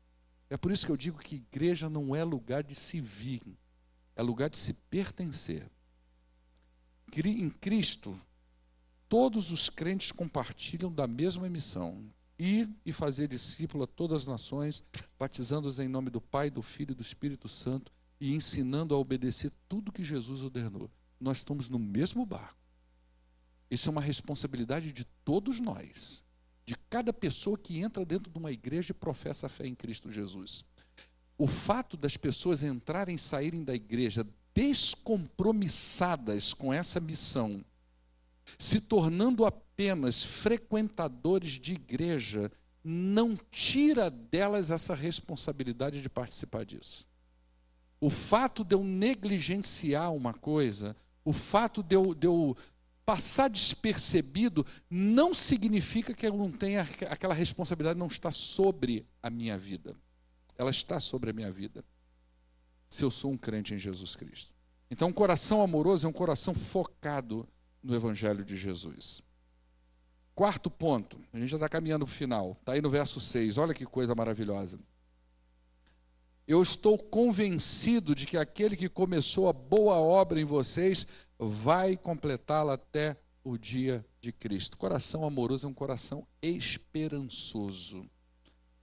[0.48, 3.42] É por isso que eu digo que igreja não é lugar de se vir,
[4.14, 5.70] é lugar de se pertencer.
[7.24, 8.20] Em Cristo,
[9.08, 12.04] todos os crentes compartilham da mesma missão:
[12.38, 14.82] ir e fazer discípulo a todas as nações,
[15.18, 19.52] batizando-os em nome do Pai, do Filho e do Espírito Santo e ensinando a obedecer
[19.68, 20.90] tudo que Jesus ordenou.
[21.20, 22.58] Nós estamos no mesmo barco.
[23.70, 26.23] Isso é uma responsabilidade de todos nós
[26.64, 30.10] de cada pessoa que entra dentro de uma igreja e professa a fé em Cristo
[30.10, 30.64] Jesus.
[31.36, 37.64] O fato das pessoas entrarem e saírem da igreja descompromissadas com essa missão,
[38.58, 42.52] se tornando apenas frequentadores de igreja,
[42.84, 47.08] não tira delas essa responsabilidade de participar disso.
[48.00, 52.56] O fato de eu negligenciar uma coisa, o fato de eu, de eu
[53.04, 59.58] passar despercebido não significa que eu não tenha aquela responsabilidade não está sobre a minha
[59.58, 59.96] vida.
[60.56, 61.84] Ela está sobre a minha vida.
[62.88, 64.54] Se eu sou um crente em Jesus Cristo.
[64.90, 67.48] Então, um coração amoroso é um coração focado
[67.82, 69.22] no Evangelho de Jesus.
[70.34, 73.58] Quarto ponto, a gente já está caminhando para o final, está aí no verso 6,
[73.58, 74.78] olha que coisa maravilhosa.
[76.46, 81.06] Eu estou convencido de que aquele que começou a boa obra em vocês
[81.38, 84.76] vai completá-la até o dia de Cristo.
[84.76, 88.06] Coração amoroso é um coração esperançoso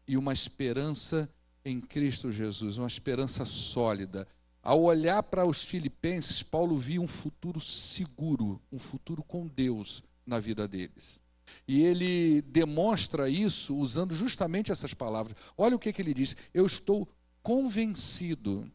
[0.07, 1.29] e uma esperança
[1.63, 4.27] em Cristo Jesus, uma esperança sólida.
[4.63, 10.39] Ao olhar para os filipenses, Paulo via um futuro seguro, um futuro com Deus na
[10.39, 11.21] vida deles.
[11.67, 15.35] E ele demonstra isso usando justamente essas palavras.
[15.57, 17.07] Olha o que, que ele diz: Eu estou
[17.41, 18.71] convencido.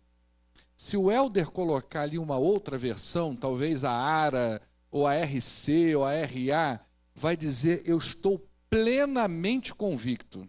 [0.76, 4.60] Se o Elder colocar ali uma outra versão, talvez a ARA,
[4.90, 6.80] ou a RC, ou a RA,
[7.14, 10.46] vai dizer: Eu estou plenamente convicto.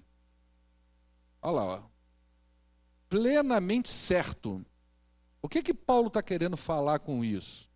[1.41, 1.82] Olha lá, ó.
[3.07, 4.65] plenamente certo.
[5.41, 7.70] O que que Paulo está querendo falar com isso?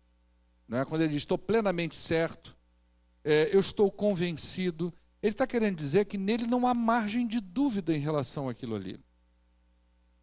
[0.68, 0.84] Né?
[0.84, 2.56] Quando ele diz estou plenamente certo,
[3.24, 7.94] é, eu estou convencido, ele está querendo dizer que nele não há margem de dúvida
[7.94, 9.00] em relação àquilo ali.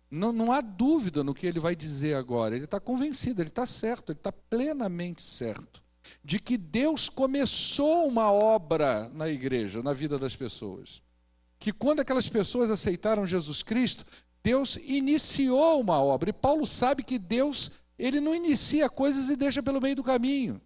[0.10, 2.56] Não, não há dúvida no que ele vai dizer agora.
[2.56, 5.82] Ele está convencido, ele está certo, ele está plenamente certo
[6.24, 11.02] de que Deus começou uma obra na igreja, na vida das pessoas.
[11.60, 14.06] Que quando aquelas pessoas aceitaram Jesus Cristo,
[14.44, 16.30] Deus iniciou uma obra.
[16.30, 20.62] E Paulo sabe que Deus, ele não inicia coisas e deixa pelo meio do caminho.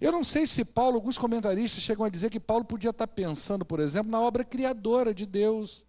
[0.00, 3.64] Eu não sei se Paulo, alguns comentaristas chegam a dizer que Paulo podia estar pensando,
[3.64, 5.84] por exemplo, na obra criadora de Deus.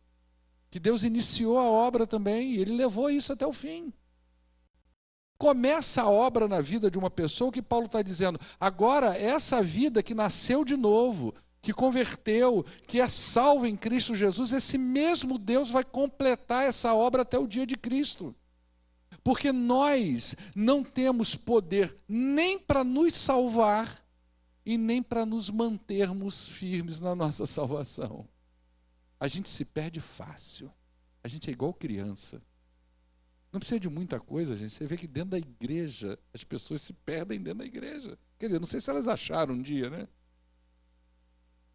[0.77, 3.91] Que Deus iniciou a obra também e ele levou isso até o fim.
[5.35, 10.03] Começa a obra na vida de uma pessoa que Paulo está dizendo, agora essa vida
[10.03, 15.71] que nasceu de novo, que converteu, que é salvo em Cristo Jesus, esse mesmo Deus
[15.71, 18.35] vai completar essa obra até o dia de Cristo.
[19.23, 23.99] Porque nós não temos poder nem para nos salvar
[24.63, 28.27] e nem para nos mantermos firmes na nossa salvação.
[29.19, 30.71] A gente se perde fácil.
[31.23, 32.41] A gente é igual criança.
[33.51, 34.73] Não precisa de muita coisa, gente.
[34.73, 38.17] Você vê que dentro da igreja as pessoas se perdem dentro da igreja.
[38.37, 40.07] Quer dizer, não sei se elas acharam um dia, né?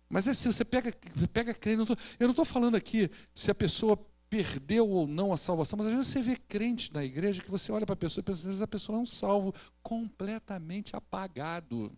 [0.09, 0.95] Mas é assim, você pega,
[1.32, 1.90] pega crente.
[2.20, 3.97] eu não estou falando aqui se a pessoa
[4.28, 7.72] perdeu ou não a salvação, mas às vezes você vê crente na igreja que você
[7.72, 11.93] olha para a pessoa e pensa, às vezes a pessoa é um salvo completamente apagado.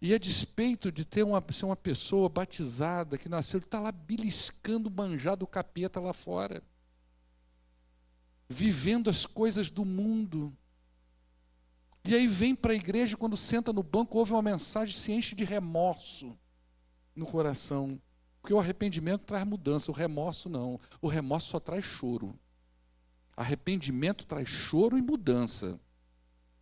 [0.00, 4.90] E a despeito de ter uma, ser uma pessoa batizada que nasceu, está lá beliscando
[4.90, 6.62] manjar do capeta lá fora,
[8.48, 10.56] vivendo as coisas do mundo.
[12.02, 15.34] E aí vem para a igreja, quando senta no banco, ouve uma mensagem, se enche
[15.34, 16.34] de remorso
[17.14, 18.00] no coração.
[18.40, 20.80] Porque o arrependimento traz mudança, o remorso não.
[21.02, 22.34] O remorso só traz choro.
[23.36, 25.78] Arrependimento traz choro e mudança.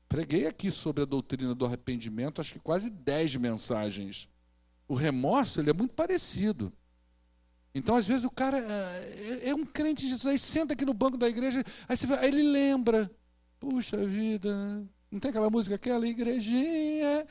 [0.09, 4.29] Preguei aqui sobre a doutrina do arrependimento, acho que quase dez mensagens.
[4.87, 6.73] O remorso ele é muito parecido.
[7.75, 10.95] Então, às vezes, o cara é, é um crente de Jesus, aí senta aqui no
[10.95, 13.11] banco da igreja, aí, você, aí ele lembra.
[13.61, 17.27] Puxa vida, não tem aquela música, aquela igrejinha.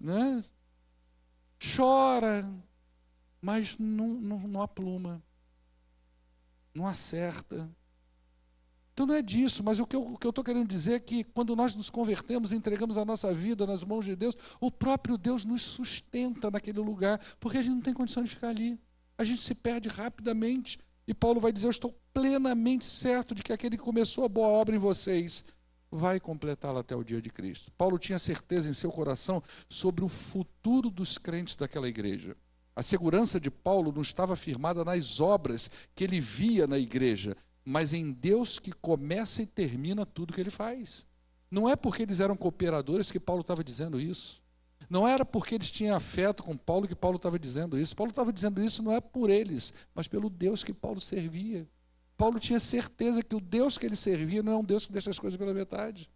[0.00, 0.44] Né?
[1.76, 2.52] Chora,
[3.40, 5.22] mas não, não, não apluma,
[6.74, 7.70] não acerta.
[9.00, 11.74] Então não é disso, mas o que eu estou querendo dizer é que quando nós
[11.74, 16.50] nos convertemos, entregamos a nossa vida nas mãos de Deus, o próprio Deus nos sustenta
[16.50, 18.78] naquele lugar, porque a gente não tem condição de ficar ali.
[19.16, 20.78] A gente se perde rapidamente.
[21.08, 24.48] E Paulo vai dizer: Eu estou plenamente certo de que aquele que começou a boa
[24.48, 25.46] obra em vocês
[25.90, 27.72] vai completá-la até o dia de Cristo.
[27.78, 32.36] Paulo tinha certeza em seu coração sobre o futuro dos crentes daquela igreja.
[32.76, 37.34] A segurança de Paulo não estava firmada nas obras que ele via na igreja,
[37.64, 41.06] mas em Deus que começa e termina tudo que ele faz.
[41.50, 44.42] Não é porque eles eram cooperadores que Paulo estava dizendo isso.
[44.88, 47.94] Não era porque eles tinham afeto com Paulo que Paulo estava dizendo isso.
[47.94, 51.68] Paulo estava dizendo isso não é por eles, mas pelo Deus que Paulo servia.
[52.16, 55.10] Paulo tinha certeza que o Deus que ele servia não é um Deus que deixa
[55.10, 56.10] as coisas pela metade.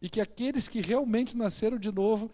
[0.00, 2.30] E que aqueles que realmente nasceram de novo,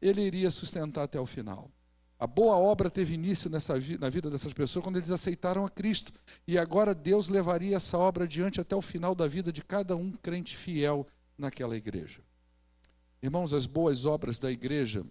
[0.00, 1.70] ele iria sustentar até o final.
[2.18, 6.12] A boa obra teve início nessa, na vida dessas pessoas quando eles aceitaram a Cristo.
[6.46, 10.10] E agora Deus levaria essa obra adiante até o final da vida de cada um
[10.10, 11.06] crente fiel
[11.36, 12.20] naquela igreja.
[13.22, 15.04] Irmãos, as boas obras da igreja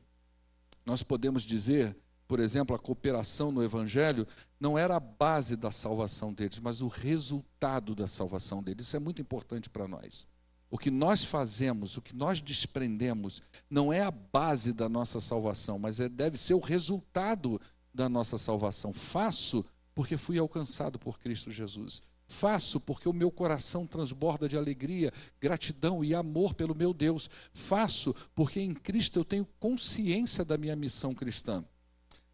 [0.86, 1.96] nós podemos dizer,
[2.28, 4.26] por exemplo, a cooperação no Evangelho
[4.60, 8.88] não era a base da salvação deles, mas o resultado da salvação deles.
[8.88, 10.26] Isso é muito importante para nós.
[10.70, 15.80] O que nós fazemos, o que nós desprendemos, não é a base da nossa salvação,
[15.80, 17.60] mas é, deve ser o resultado
[17.94, 18.94] da nossa salvação.
[18.94, 19.66] Faço
[19.96, 22.02] porque fui alcançado por Cristo Jesus.
[22.28, 27.30] Faço porque o meu coração transborda de alegria, gratidão e amor pelo meu Deus.
[27.54, 31.64] Faço porque em Cristo eu tenho consciência da minha missão cristã.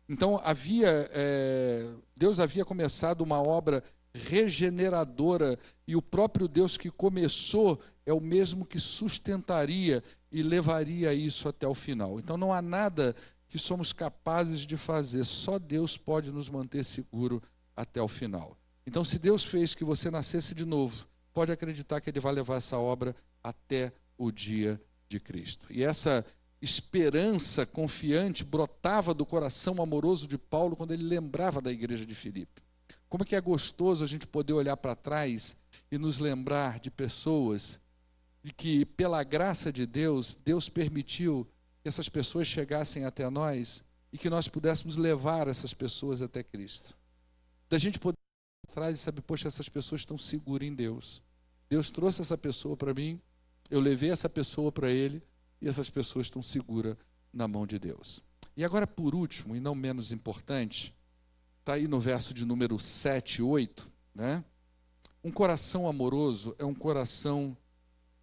[0.09, 3.84] Então havia é, Deus havia começado uma obra
[4.16, 5.57] regeneradora
[5.88, 11.68] e o próprio Deus que começou é o mesmo que sustentaria e levaria isso até
[11.68, 12.20] o final.
[12.20, 13.16] Então não há nada
[13.47, 15.24] que somos capazes de fazer.
[15.24, 17.41] Só Deus pode nos manter seguro
[17.76, 18.57] até o final.
[18.86, 22.55] Então, se Deus fez que você nascesse de novo, pode acreditar que Ele vai levar
[22.55, 25.68] essa obra até o dia de Cristo.
[25.70, 26.26] E essa
[26.61, 32.62] esperança confiante brotava do coração amoroso de Paulo quando ele lembrava da igreja de Filipe.
[33.14, 35.55] Como que é gostoso a gente poder olhar para trás
[35.91, 37.80] e nos lembrar de pessoas
[38.43, 41.47] e que, pela graça de Deus, Deus permitiu
[41.84, 46.97] que essas pessoas chegassem até nós e que nós pudéssemos levar essas pessoas até Cristo.
[47.70, 51.22] Da gente poder olhar atrás e saber, poxa, essas pessoas estão seguras em Deus.
[51.70, 53.22] Deus trouxe essa pessoa para mim,
[53.70, 55.22] eu levei essa pessoa para ele
[55.61, 56.97] e essas pessoas estão seguras
[57.32, 58.24] na mão de Deus.
[58.57, 60.95] E agora, por último, e não menos importante,
[61.64, 64.43] está aí no verso de número 7 e 8, né?
[65.24, 67.55] Um coração amoroso é um coração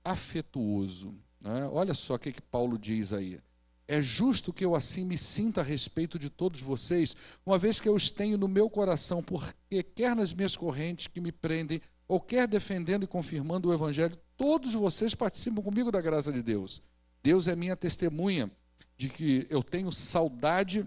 [0.05, 1.14] afetuoso.
[1.41, 1.66] Né?
[1.72, 3.41] Olha só o que, que Paulo diz aí.
[3.88, 7.88] É justo que eu assim me sinta a respeito de todos vocês, uma vez que
[7.88, 12.20] eu os tenho no meu coração, porque quer nas minhas correntes que me prendem, ou
[12.20, 16.82] quer defendendo e confirmando o Evangelho, todos vocês participam comigo da graça de Deus.
[17.22, 18.51] Deus é minha testemunha
[18.99, 20.86] de que eu tenho saudade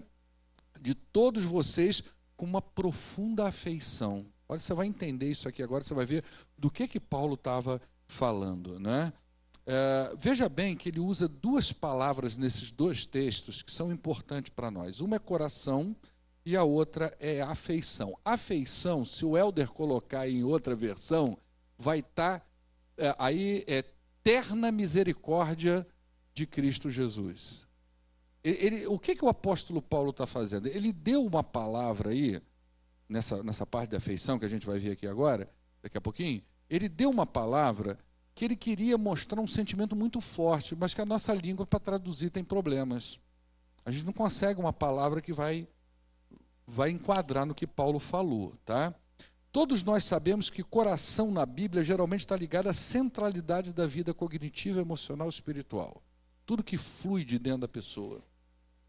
[0.80, 2.04] de todos vocês
[2.36, 4.26] com uma profunda afeição.
[4.48, 6.24] Olha, você vai entender isso aqui agora, você vai ver
[6.58, 9.12] do que que Paulo estava falando, né?
[9.66, 14.70] É, veja bem que ele usa duas palavras nesses dois textos que são importantes para
[14.70, 15.00] nós.
[15.00, 15.96] Uma é coração
[16.44, 18.18] e a outra é afeição.
[18.22, 21.38] Afeição, se o Elder colocar em outra versão,
[21.78, 22.46] vai estar tá,
[22.98, 23.82] é, aí é
[24.22, 25.86] terna misericórdia
[26.34, 27.66] de Cristo Jesus.
[28.44, 30.66] Ele, o que, que o apóstolo Paulo está fazendo?
[30.68, 32.42] Ele deu uma palavra aí,
[33.08, 35.50] nessa, nessa parte da afeição que a gente vai ver aqui agora,
[35.82, 37.98] daqui a pouquinho, ele deu uma palavra
[38.34, 42.30] que ele queria mostrar um sentimento muito forte, mas que a nossa língua para traduzir
[42.30, 43.18] tem problemas.
[43.84, 45.66] A gente não consegue uma palavra que vai
[46.66, 48.94] vai enquadrar no que Paulo falou, tá?
[49.52, 54.80] Todos nós sabemos que coração na Bíblia geralmente está ligado à centralidade da vida cognitiva,
[54.80, 56.02] emocional e espiritual.
[56.44, 58.22] Tudo que flui de dentro da pessoa.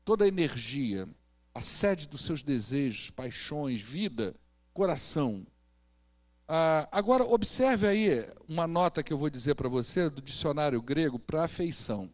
[0.05, 1.09] Toda a energia,
[1.51, 4.35] a sede dos seus desejos, paixões, vida,
[4.71, 5.47] coração.
[6.47, 11.17] Ah, agora, observe aí uma nota que eu vou dizer para você do dicionário grego
[11.17, 12.09] para afeição.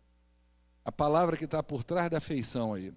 [0.86, 2.94] A palavra que está por trás da afeição aí.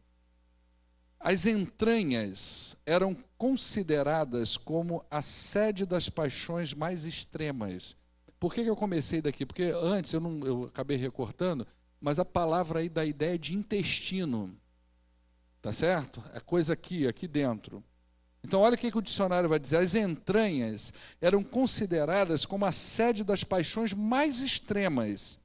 [1.18, 7.96] As entranhas eram consideradas como a sede das paixões mais extremas.
[8.38, 9.44] Por que, que eu comecei daqui?
[9.44, 11.66] Porque antes eu, não, eu acabei recortando,
[12.00, 14.56] mas a palavra aí dá ideia de intestino.
[15.64, 16.22] Tá certo?
[16.34, 17.82] É coisa aqui, aqui dentro.
[18.44, 20.92] Então, olha o que, o dicionário vai dizer: as entranhas
[21.22, 25.40] eram consideradas como a sede das paixões mais extremas,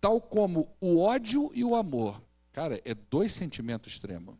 [0.00, 2.20] tal como o ódio e o amor.
[2.50, 4.34] Cara, é dois sentimentos extremos: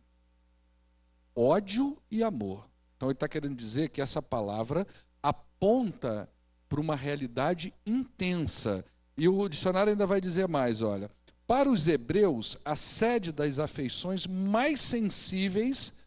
[1.33, 2.69] ódio e amor.
[2.97, 4.85] Então, ele está querendo dizer que essa palavra
[5.23, 6.29] aponta
[6.67, 8.83] para uma realidade intensa.
[9.17, 11.09] E o dicionário ainda vai dizer mais: olha,
[11.47, 16.05] para os hebreus, a sede das afeições mais sensíveis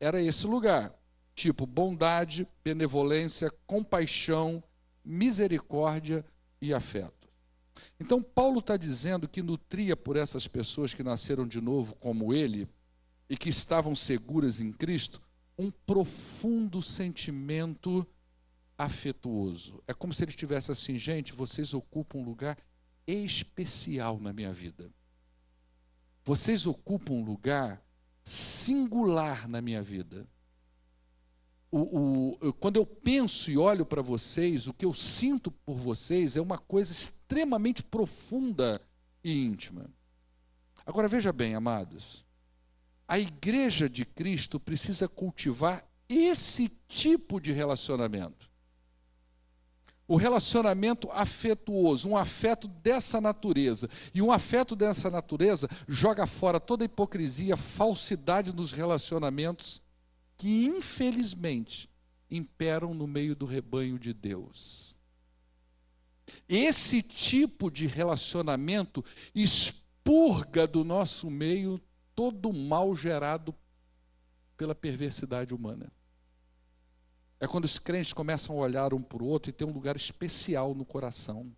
[0.00, 0.92] era esse lugar
[1.34, 4.62] tipo bondade, benevolência, compaixão,
[5.04, 6.24] misericórdia
[6.60, 7.28] e afeto.
[7.98, 12.68] Então, Paulo está dizendo que nutria por essas pessoas que nasceram de novo como ele
[13.28, 15.22] e que estavam seguras em Cristo
[15.58, 18.06] um profundo sentimento
[18.76, 19.82] afetuoso.
[19.86, 22.58] É como se ele estivesse assim, gente, vocês ocupam um lugar
[23.06, 24.90] especial na minha vida.
[26.24, 27.82] Vocês ocupam um lugar
[28.22, 30.28] singular na minha vida
[31.72, 36.36] o, o, quando eu penso e olho para vocês, o que eu sinto por vocês
[36.36, 38.78] é uma coisa extremamente profunda
[39.24, 39.90] e íntima.
[40.84, 42.26] Agora veja bem, amados,
[43.08, 48.50] a igreja de Cristo precisa cultivar esse tipo de relacionamento.
[50.12, 53.88] O relacionamento afetuoso, um afeto dessa natureza.
[54.12, 59.80] E um afeto dessa natureza joga fora toda a hipocrisia, falsidade nos relacionamentos
[60.36, 61.88] que infelizmente
[62.30, 64.98] imperam no meio do rebanho de Deus.
[66.46, 69.02] Esse tipo de relacionamento
[69.34, 71.80] expurga do nosso meio
[72.14, 73.54] todo o mal gerado
[74.58, 75.90] pela perversidade humana.
[77.42, 79.96] É quando os crentes começam a olhar um para o outro e tem um lugar
[79.96, 81.52] especial no coração.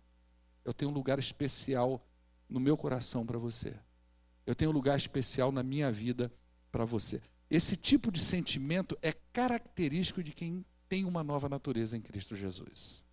[0.63, 2.03] Eu tenho um lugar especial
[2.49, 3.75] no meu coração para você.
[4.47, 6.33] Eu tenho um lugar especial na minha vida
[6.71, 7.21] para você.
[7.51, 13.05] Esse tipo de sentimento é característico de quem tem uma nova natureza em Cristo Jesus.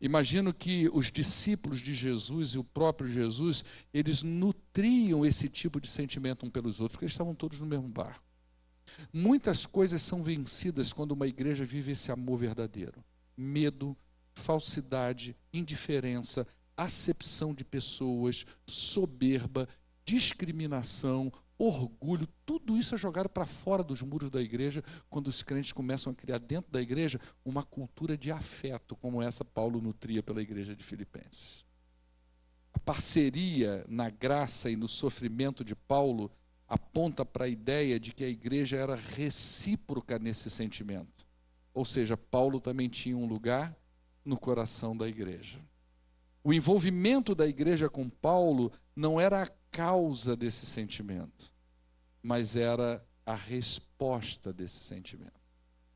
[0.00, 3.64] Imagino que os discípulos de Jesus e o próprio Jesus,
[3.94, 7.86] eles nutriam esse tipo de sentimento um pelos outros, porque eles estavam todos no mesmo
[7.86, 8.29] barco.
[9.12, 13.04] Muitas coisas são vencidas quando uma igreja vive esse amor verdadeiro.
[13.36, 13.96] Medo,
[14.34, 19.68] falsidade, indiferença, acepção de pessoas, soberba,
[20.04, 25.72] discriminação, orgulho, tudo isso é jogado para fora dos muros da igreja quando os crentes
[25.72, 30.40] começam a criar dentro da igreja uma cultura de afeto, como essa Paulo nutria pela
[30.40, 31.64] igreja de Filipenses.
[32.72, 36.30] A parceria na graça e no sofrimento de Paulo
[36.70, 41.26] aponta para a ideia de que a igreja era recíproca nesse sentimento.
[41.74, 43.76] Ou seja, Paulo também tinha um lugar
[44.24, 45.58] no coração da igreja.
[46.44, 51.52] O envolvimento da igreja com Paulo não era a causa desse sentimento,
[52.22, 55.40] mas era a resposta desse sentimento.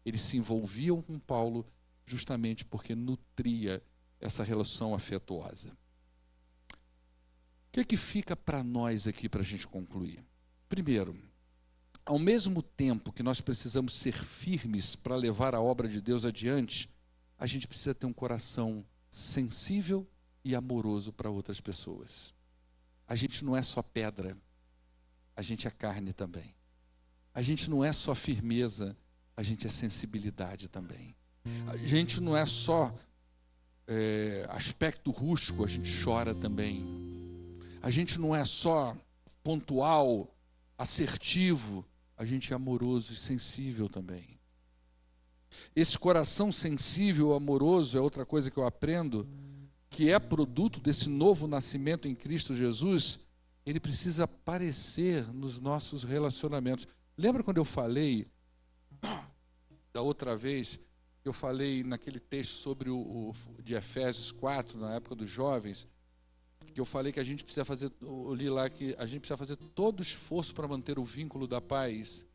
[0.05, 1.64] Eles se envolviam com Paulo
[2.05, 3.81] justamente porque nutria
[4.20, 5.68] essa relação afetuosa.
[5.68, 10.25] O que, é que fica para nós aqui para a gente concluir?
[10.75, 11.16] Primeiro,
[12.05, 16.91] ao mesmo tempo que nós precisamos ser firmes para levar a obra de Deus adiante,
[17.39, 20.05] a gente precisa ter um coração sensível
[20.45, 22.35] e amoroso para outras pessoas.
[23.07, 24.37] A gente não é só pedra,
[25.37, 26.57] a gente é carne também.
[27.33, 28.97] A gente não é só firmeza,
[29.37, 31.14] a gente é sensibilidade também.
[31.68, 32.93] A gente não é só
[33.87, 36.83] é, aspecto rústico, a gente chora também.
[37.81, 38.97] A gente não é só
[39.45, 40.34] pontual,
[40.77, 41.85] assertivo,
[42.16, 44.39] a gente é amoroso e sensível também.
[45.75, 49.29] Esse coração sensível, amoroso, é outra coisa que eu aprendo
[49.95, 53.20] que é produto desse novo nascimento em Cristo Jesus,
[53.64, 56.89] ele precisa aparecer nos nossos relacionamentos.
[57.16, 58.27] Lembra quando eu falei,
[59.93, 60.81] da outra vez,
[61.25, 65.87] eu falei naquele texto sobre o, o de Efésios 4, na época dos jovens,
[66.73, 69.37] que eu falei que a gente precisa fazer, eu li lá que a gente precisa
[69.37, 72.27] fazer todo esforço para manter o vínculo da paz.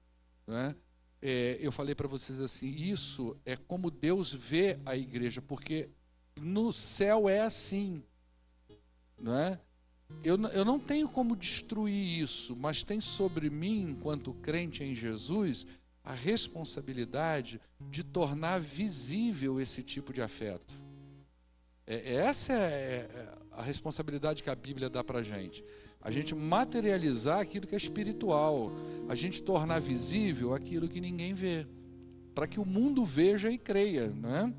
[0.46, 0.76] Né?
[1.22, 5.90] É, eu falei para vocês assim: isso é como Deus vê a igreja, porque
[6.40, 8.04] no céu é assim,
[9.20, 9.60] não é?
[10.24, 15.68] Eu, eu não tenho como destruir isso, mas tem sobre mim, enquanto crente em Jesus,
[16.04, 17.62] a responsabilidade
[17.92, 20.74] de tornar visível esse tipo de afeto.
[21.90, 25.64] É, essa é, é a responsabilidade que a Bíblia dá para a gente.
[26.00, 28.72] A gente materializar aquilo que é espiritual,
[29.10, 31.68] a gente tornar visível aquilo que ninguém vê,
[32.34, 34.54] para que o mundo veja e creia, não é?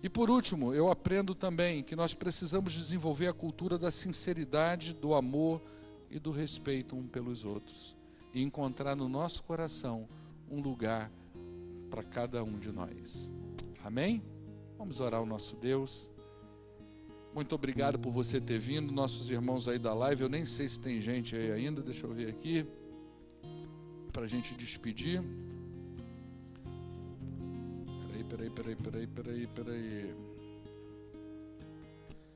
[0.00, 5.14] E por último, eu aprendo também que nós precisamos desenvolver a cultura da sinceridade, do
[5.14, 5.60] amor
[6.08, 7.96] e do respeito um pelos outros.
[8.32, 10.08] E encontrar no nosso coração
[10.48, 11.10] um lugar
[11.90, 13.34] para cada um de nós.
[13.82, 14.22] Amém?
[14.76, 16.12] Vamos orar ao nosso Deus.
[17.34, 20.22] Muito obrigado por você ter vindo, nossos irmãos aí da live.
[20.22, 22.66] Eu nem sei se tem gente aí ainda, deixa eu ver aqui.
[24.12, 25.22] Para a gente despedir
[28.28, 30.14] peraí, peraí, peraí, peraí, peraí.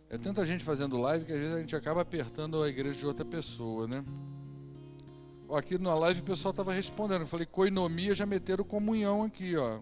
[0.09, 3.07] É tanta gente fazendo live que às vezes a gente acaba apertando a igreja de
[3.07, 4.05] outra pessoa, né?
[5.51, 7.22] Aqui na live o pessoal estava respondendo.
[7.22, 9.80] Eu falei, coinomia, já meteram comunhão aqui, ó.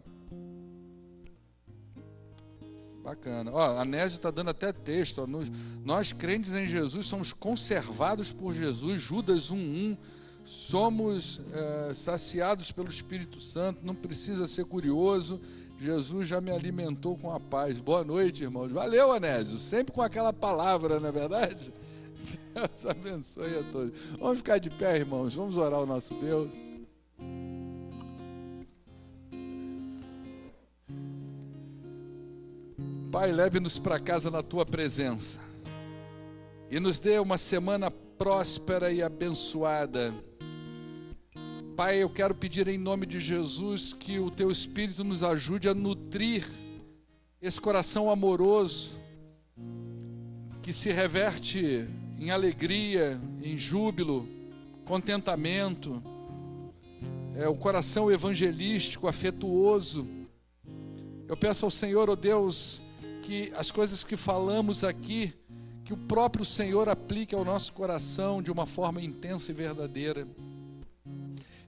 [3.02, 3.50] Bacana.
[3.52, 5.22] Ó, a Nésio está dando até texto.
[5.22, 5.26] Ó,
[5.84, 9.00] nós, crentes em Jesus, somos conservados por Jesus.
[9.00, 9.96] Judas 1.1.
[10.44, 13.80] Somos é, saciados pelo Espírito Santo.
[13.84, 15.40] Não precisa ser curioso.
[15.78, 17.78] Jesus já me alimentou com a paz.
[17.78, 18.70] Boa noite, irmãos.
[18.70, 19.58] Valeu, Anésio.
[19.58, 21.72] Sempre com aquela palavra, não é verdade?
[22.52, 23.98] Deus abençoe a todos.
[24.18, 25.34] Vamos ficar de pé, irmãos.
[25.34, 26.69] Vamos orar ao nosso Deus.
[33.10, 35.40] Pai, leve-nos para casa na tua presença
[36.70, 40.14] e nos dê uma semana próspera e abençoada
[41.80, 45.72] Pai, eu quero pedir em nome de Jesus que o teu Espírito nos ajude a
[45.72, 46.46] nutrir
[47.40, 49.00] esse coração amoroso
[50.60, 51.86] que se reverte
[52.18, 54.28] em alegria, em júbilo,
[54.84, 56.02] contentamento.
[57.34, 60.06] É o coração evangelístico, afetuoso.
[61.26, 62.78] Eu peço ao Senhor, ó oh Deus,
[63.20, 65.32] que as coisas que falamos aqui,
[65.84, 70.26] que o próprio Senhor aplique ao nosso coração de uma forma intensa e verdadeira.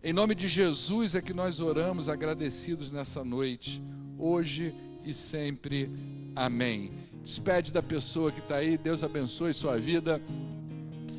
[0.02, 3.82] Em nome de Jesus é que nós oramos agradecidos nessa noite,
[4.18, 4.74] hoje
[5.04, 5.90] e sempre.
[6.34, 6.90] Amém.
[7.22, 10.20] Despede da pessoa que está aí, Deus abençoe sua vida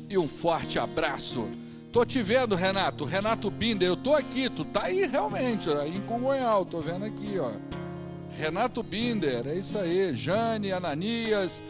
[0.08, 1.48] e um forte abraço.
[1.92, 6.00] Tô te vendo, Renato, Renato Binder, eu tô aqui, tu tá aí realmente, aí em
[6.02, 7.52] Congonhal, tô vendo aqui, ó.
[8.36, 10.12] Renato Binder, é isso aí.
[10.12, 11.62] Jane, Ananias,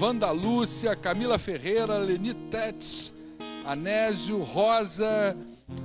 [0.00, 3.12] Wanda Lúcia, Camila Ferreira, Leni Tetz,
[3.64, 5.36] Anésio, Rosa,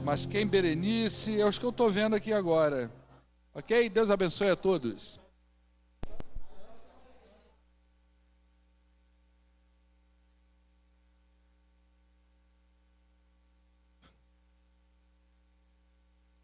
[0.03, 2.91] mas quem Berenice, é os que eu estou vendo aqui agora.
[3.53, 3.89] Ok?
[3.89, 5.19] Deus abençoe a todos.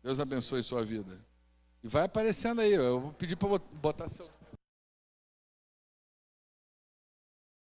[0.02, 1.31] Deus abençoe sua vida.
[1.84, 4.30] E vai aparecendo aí, eu vou pedir para botar seu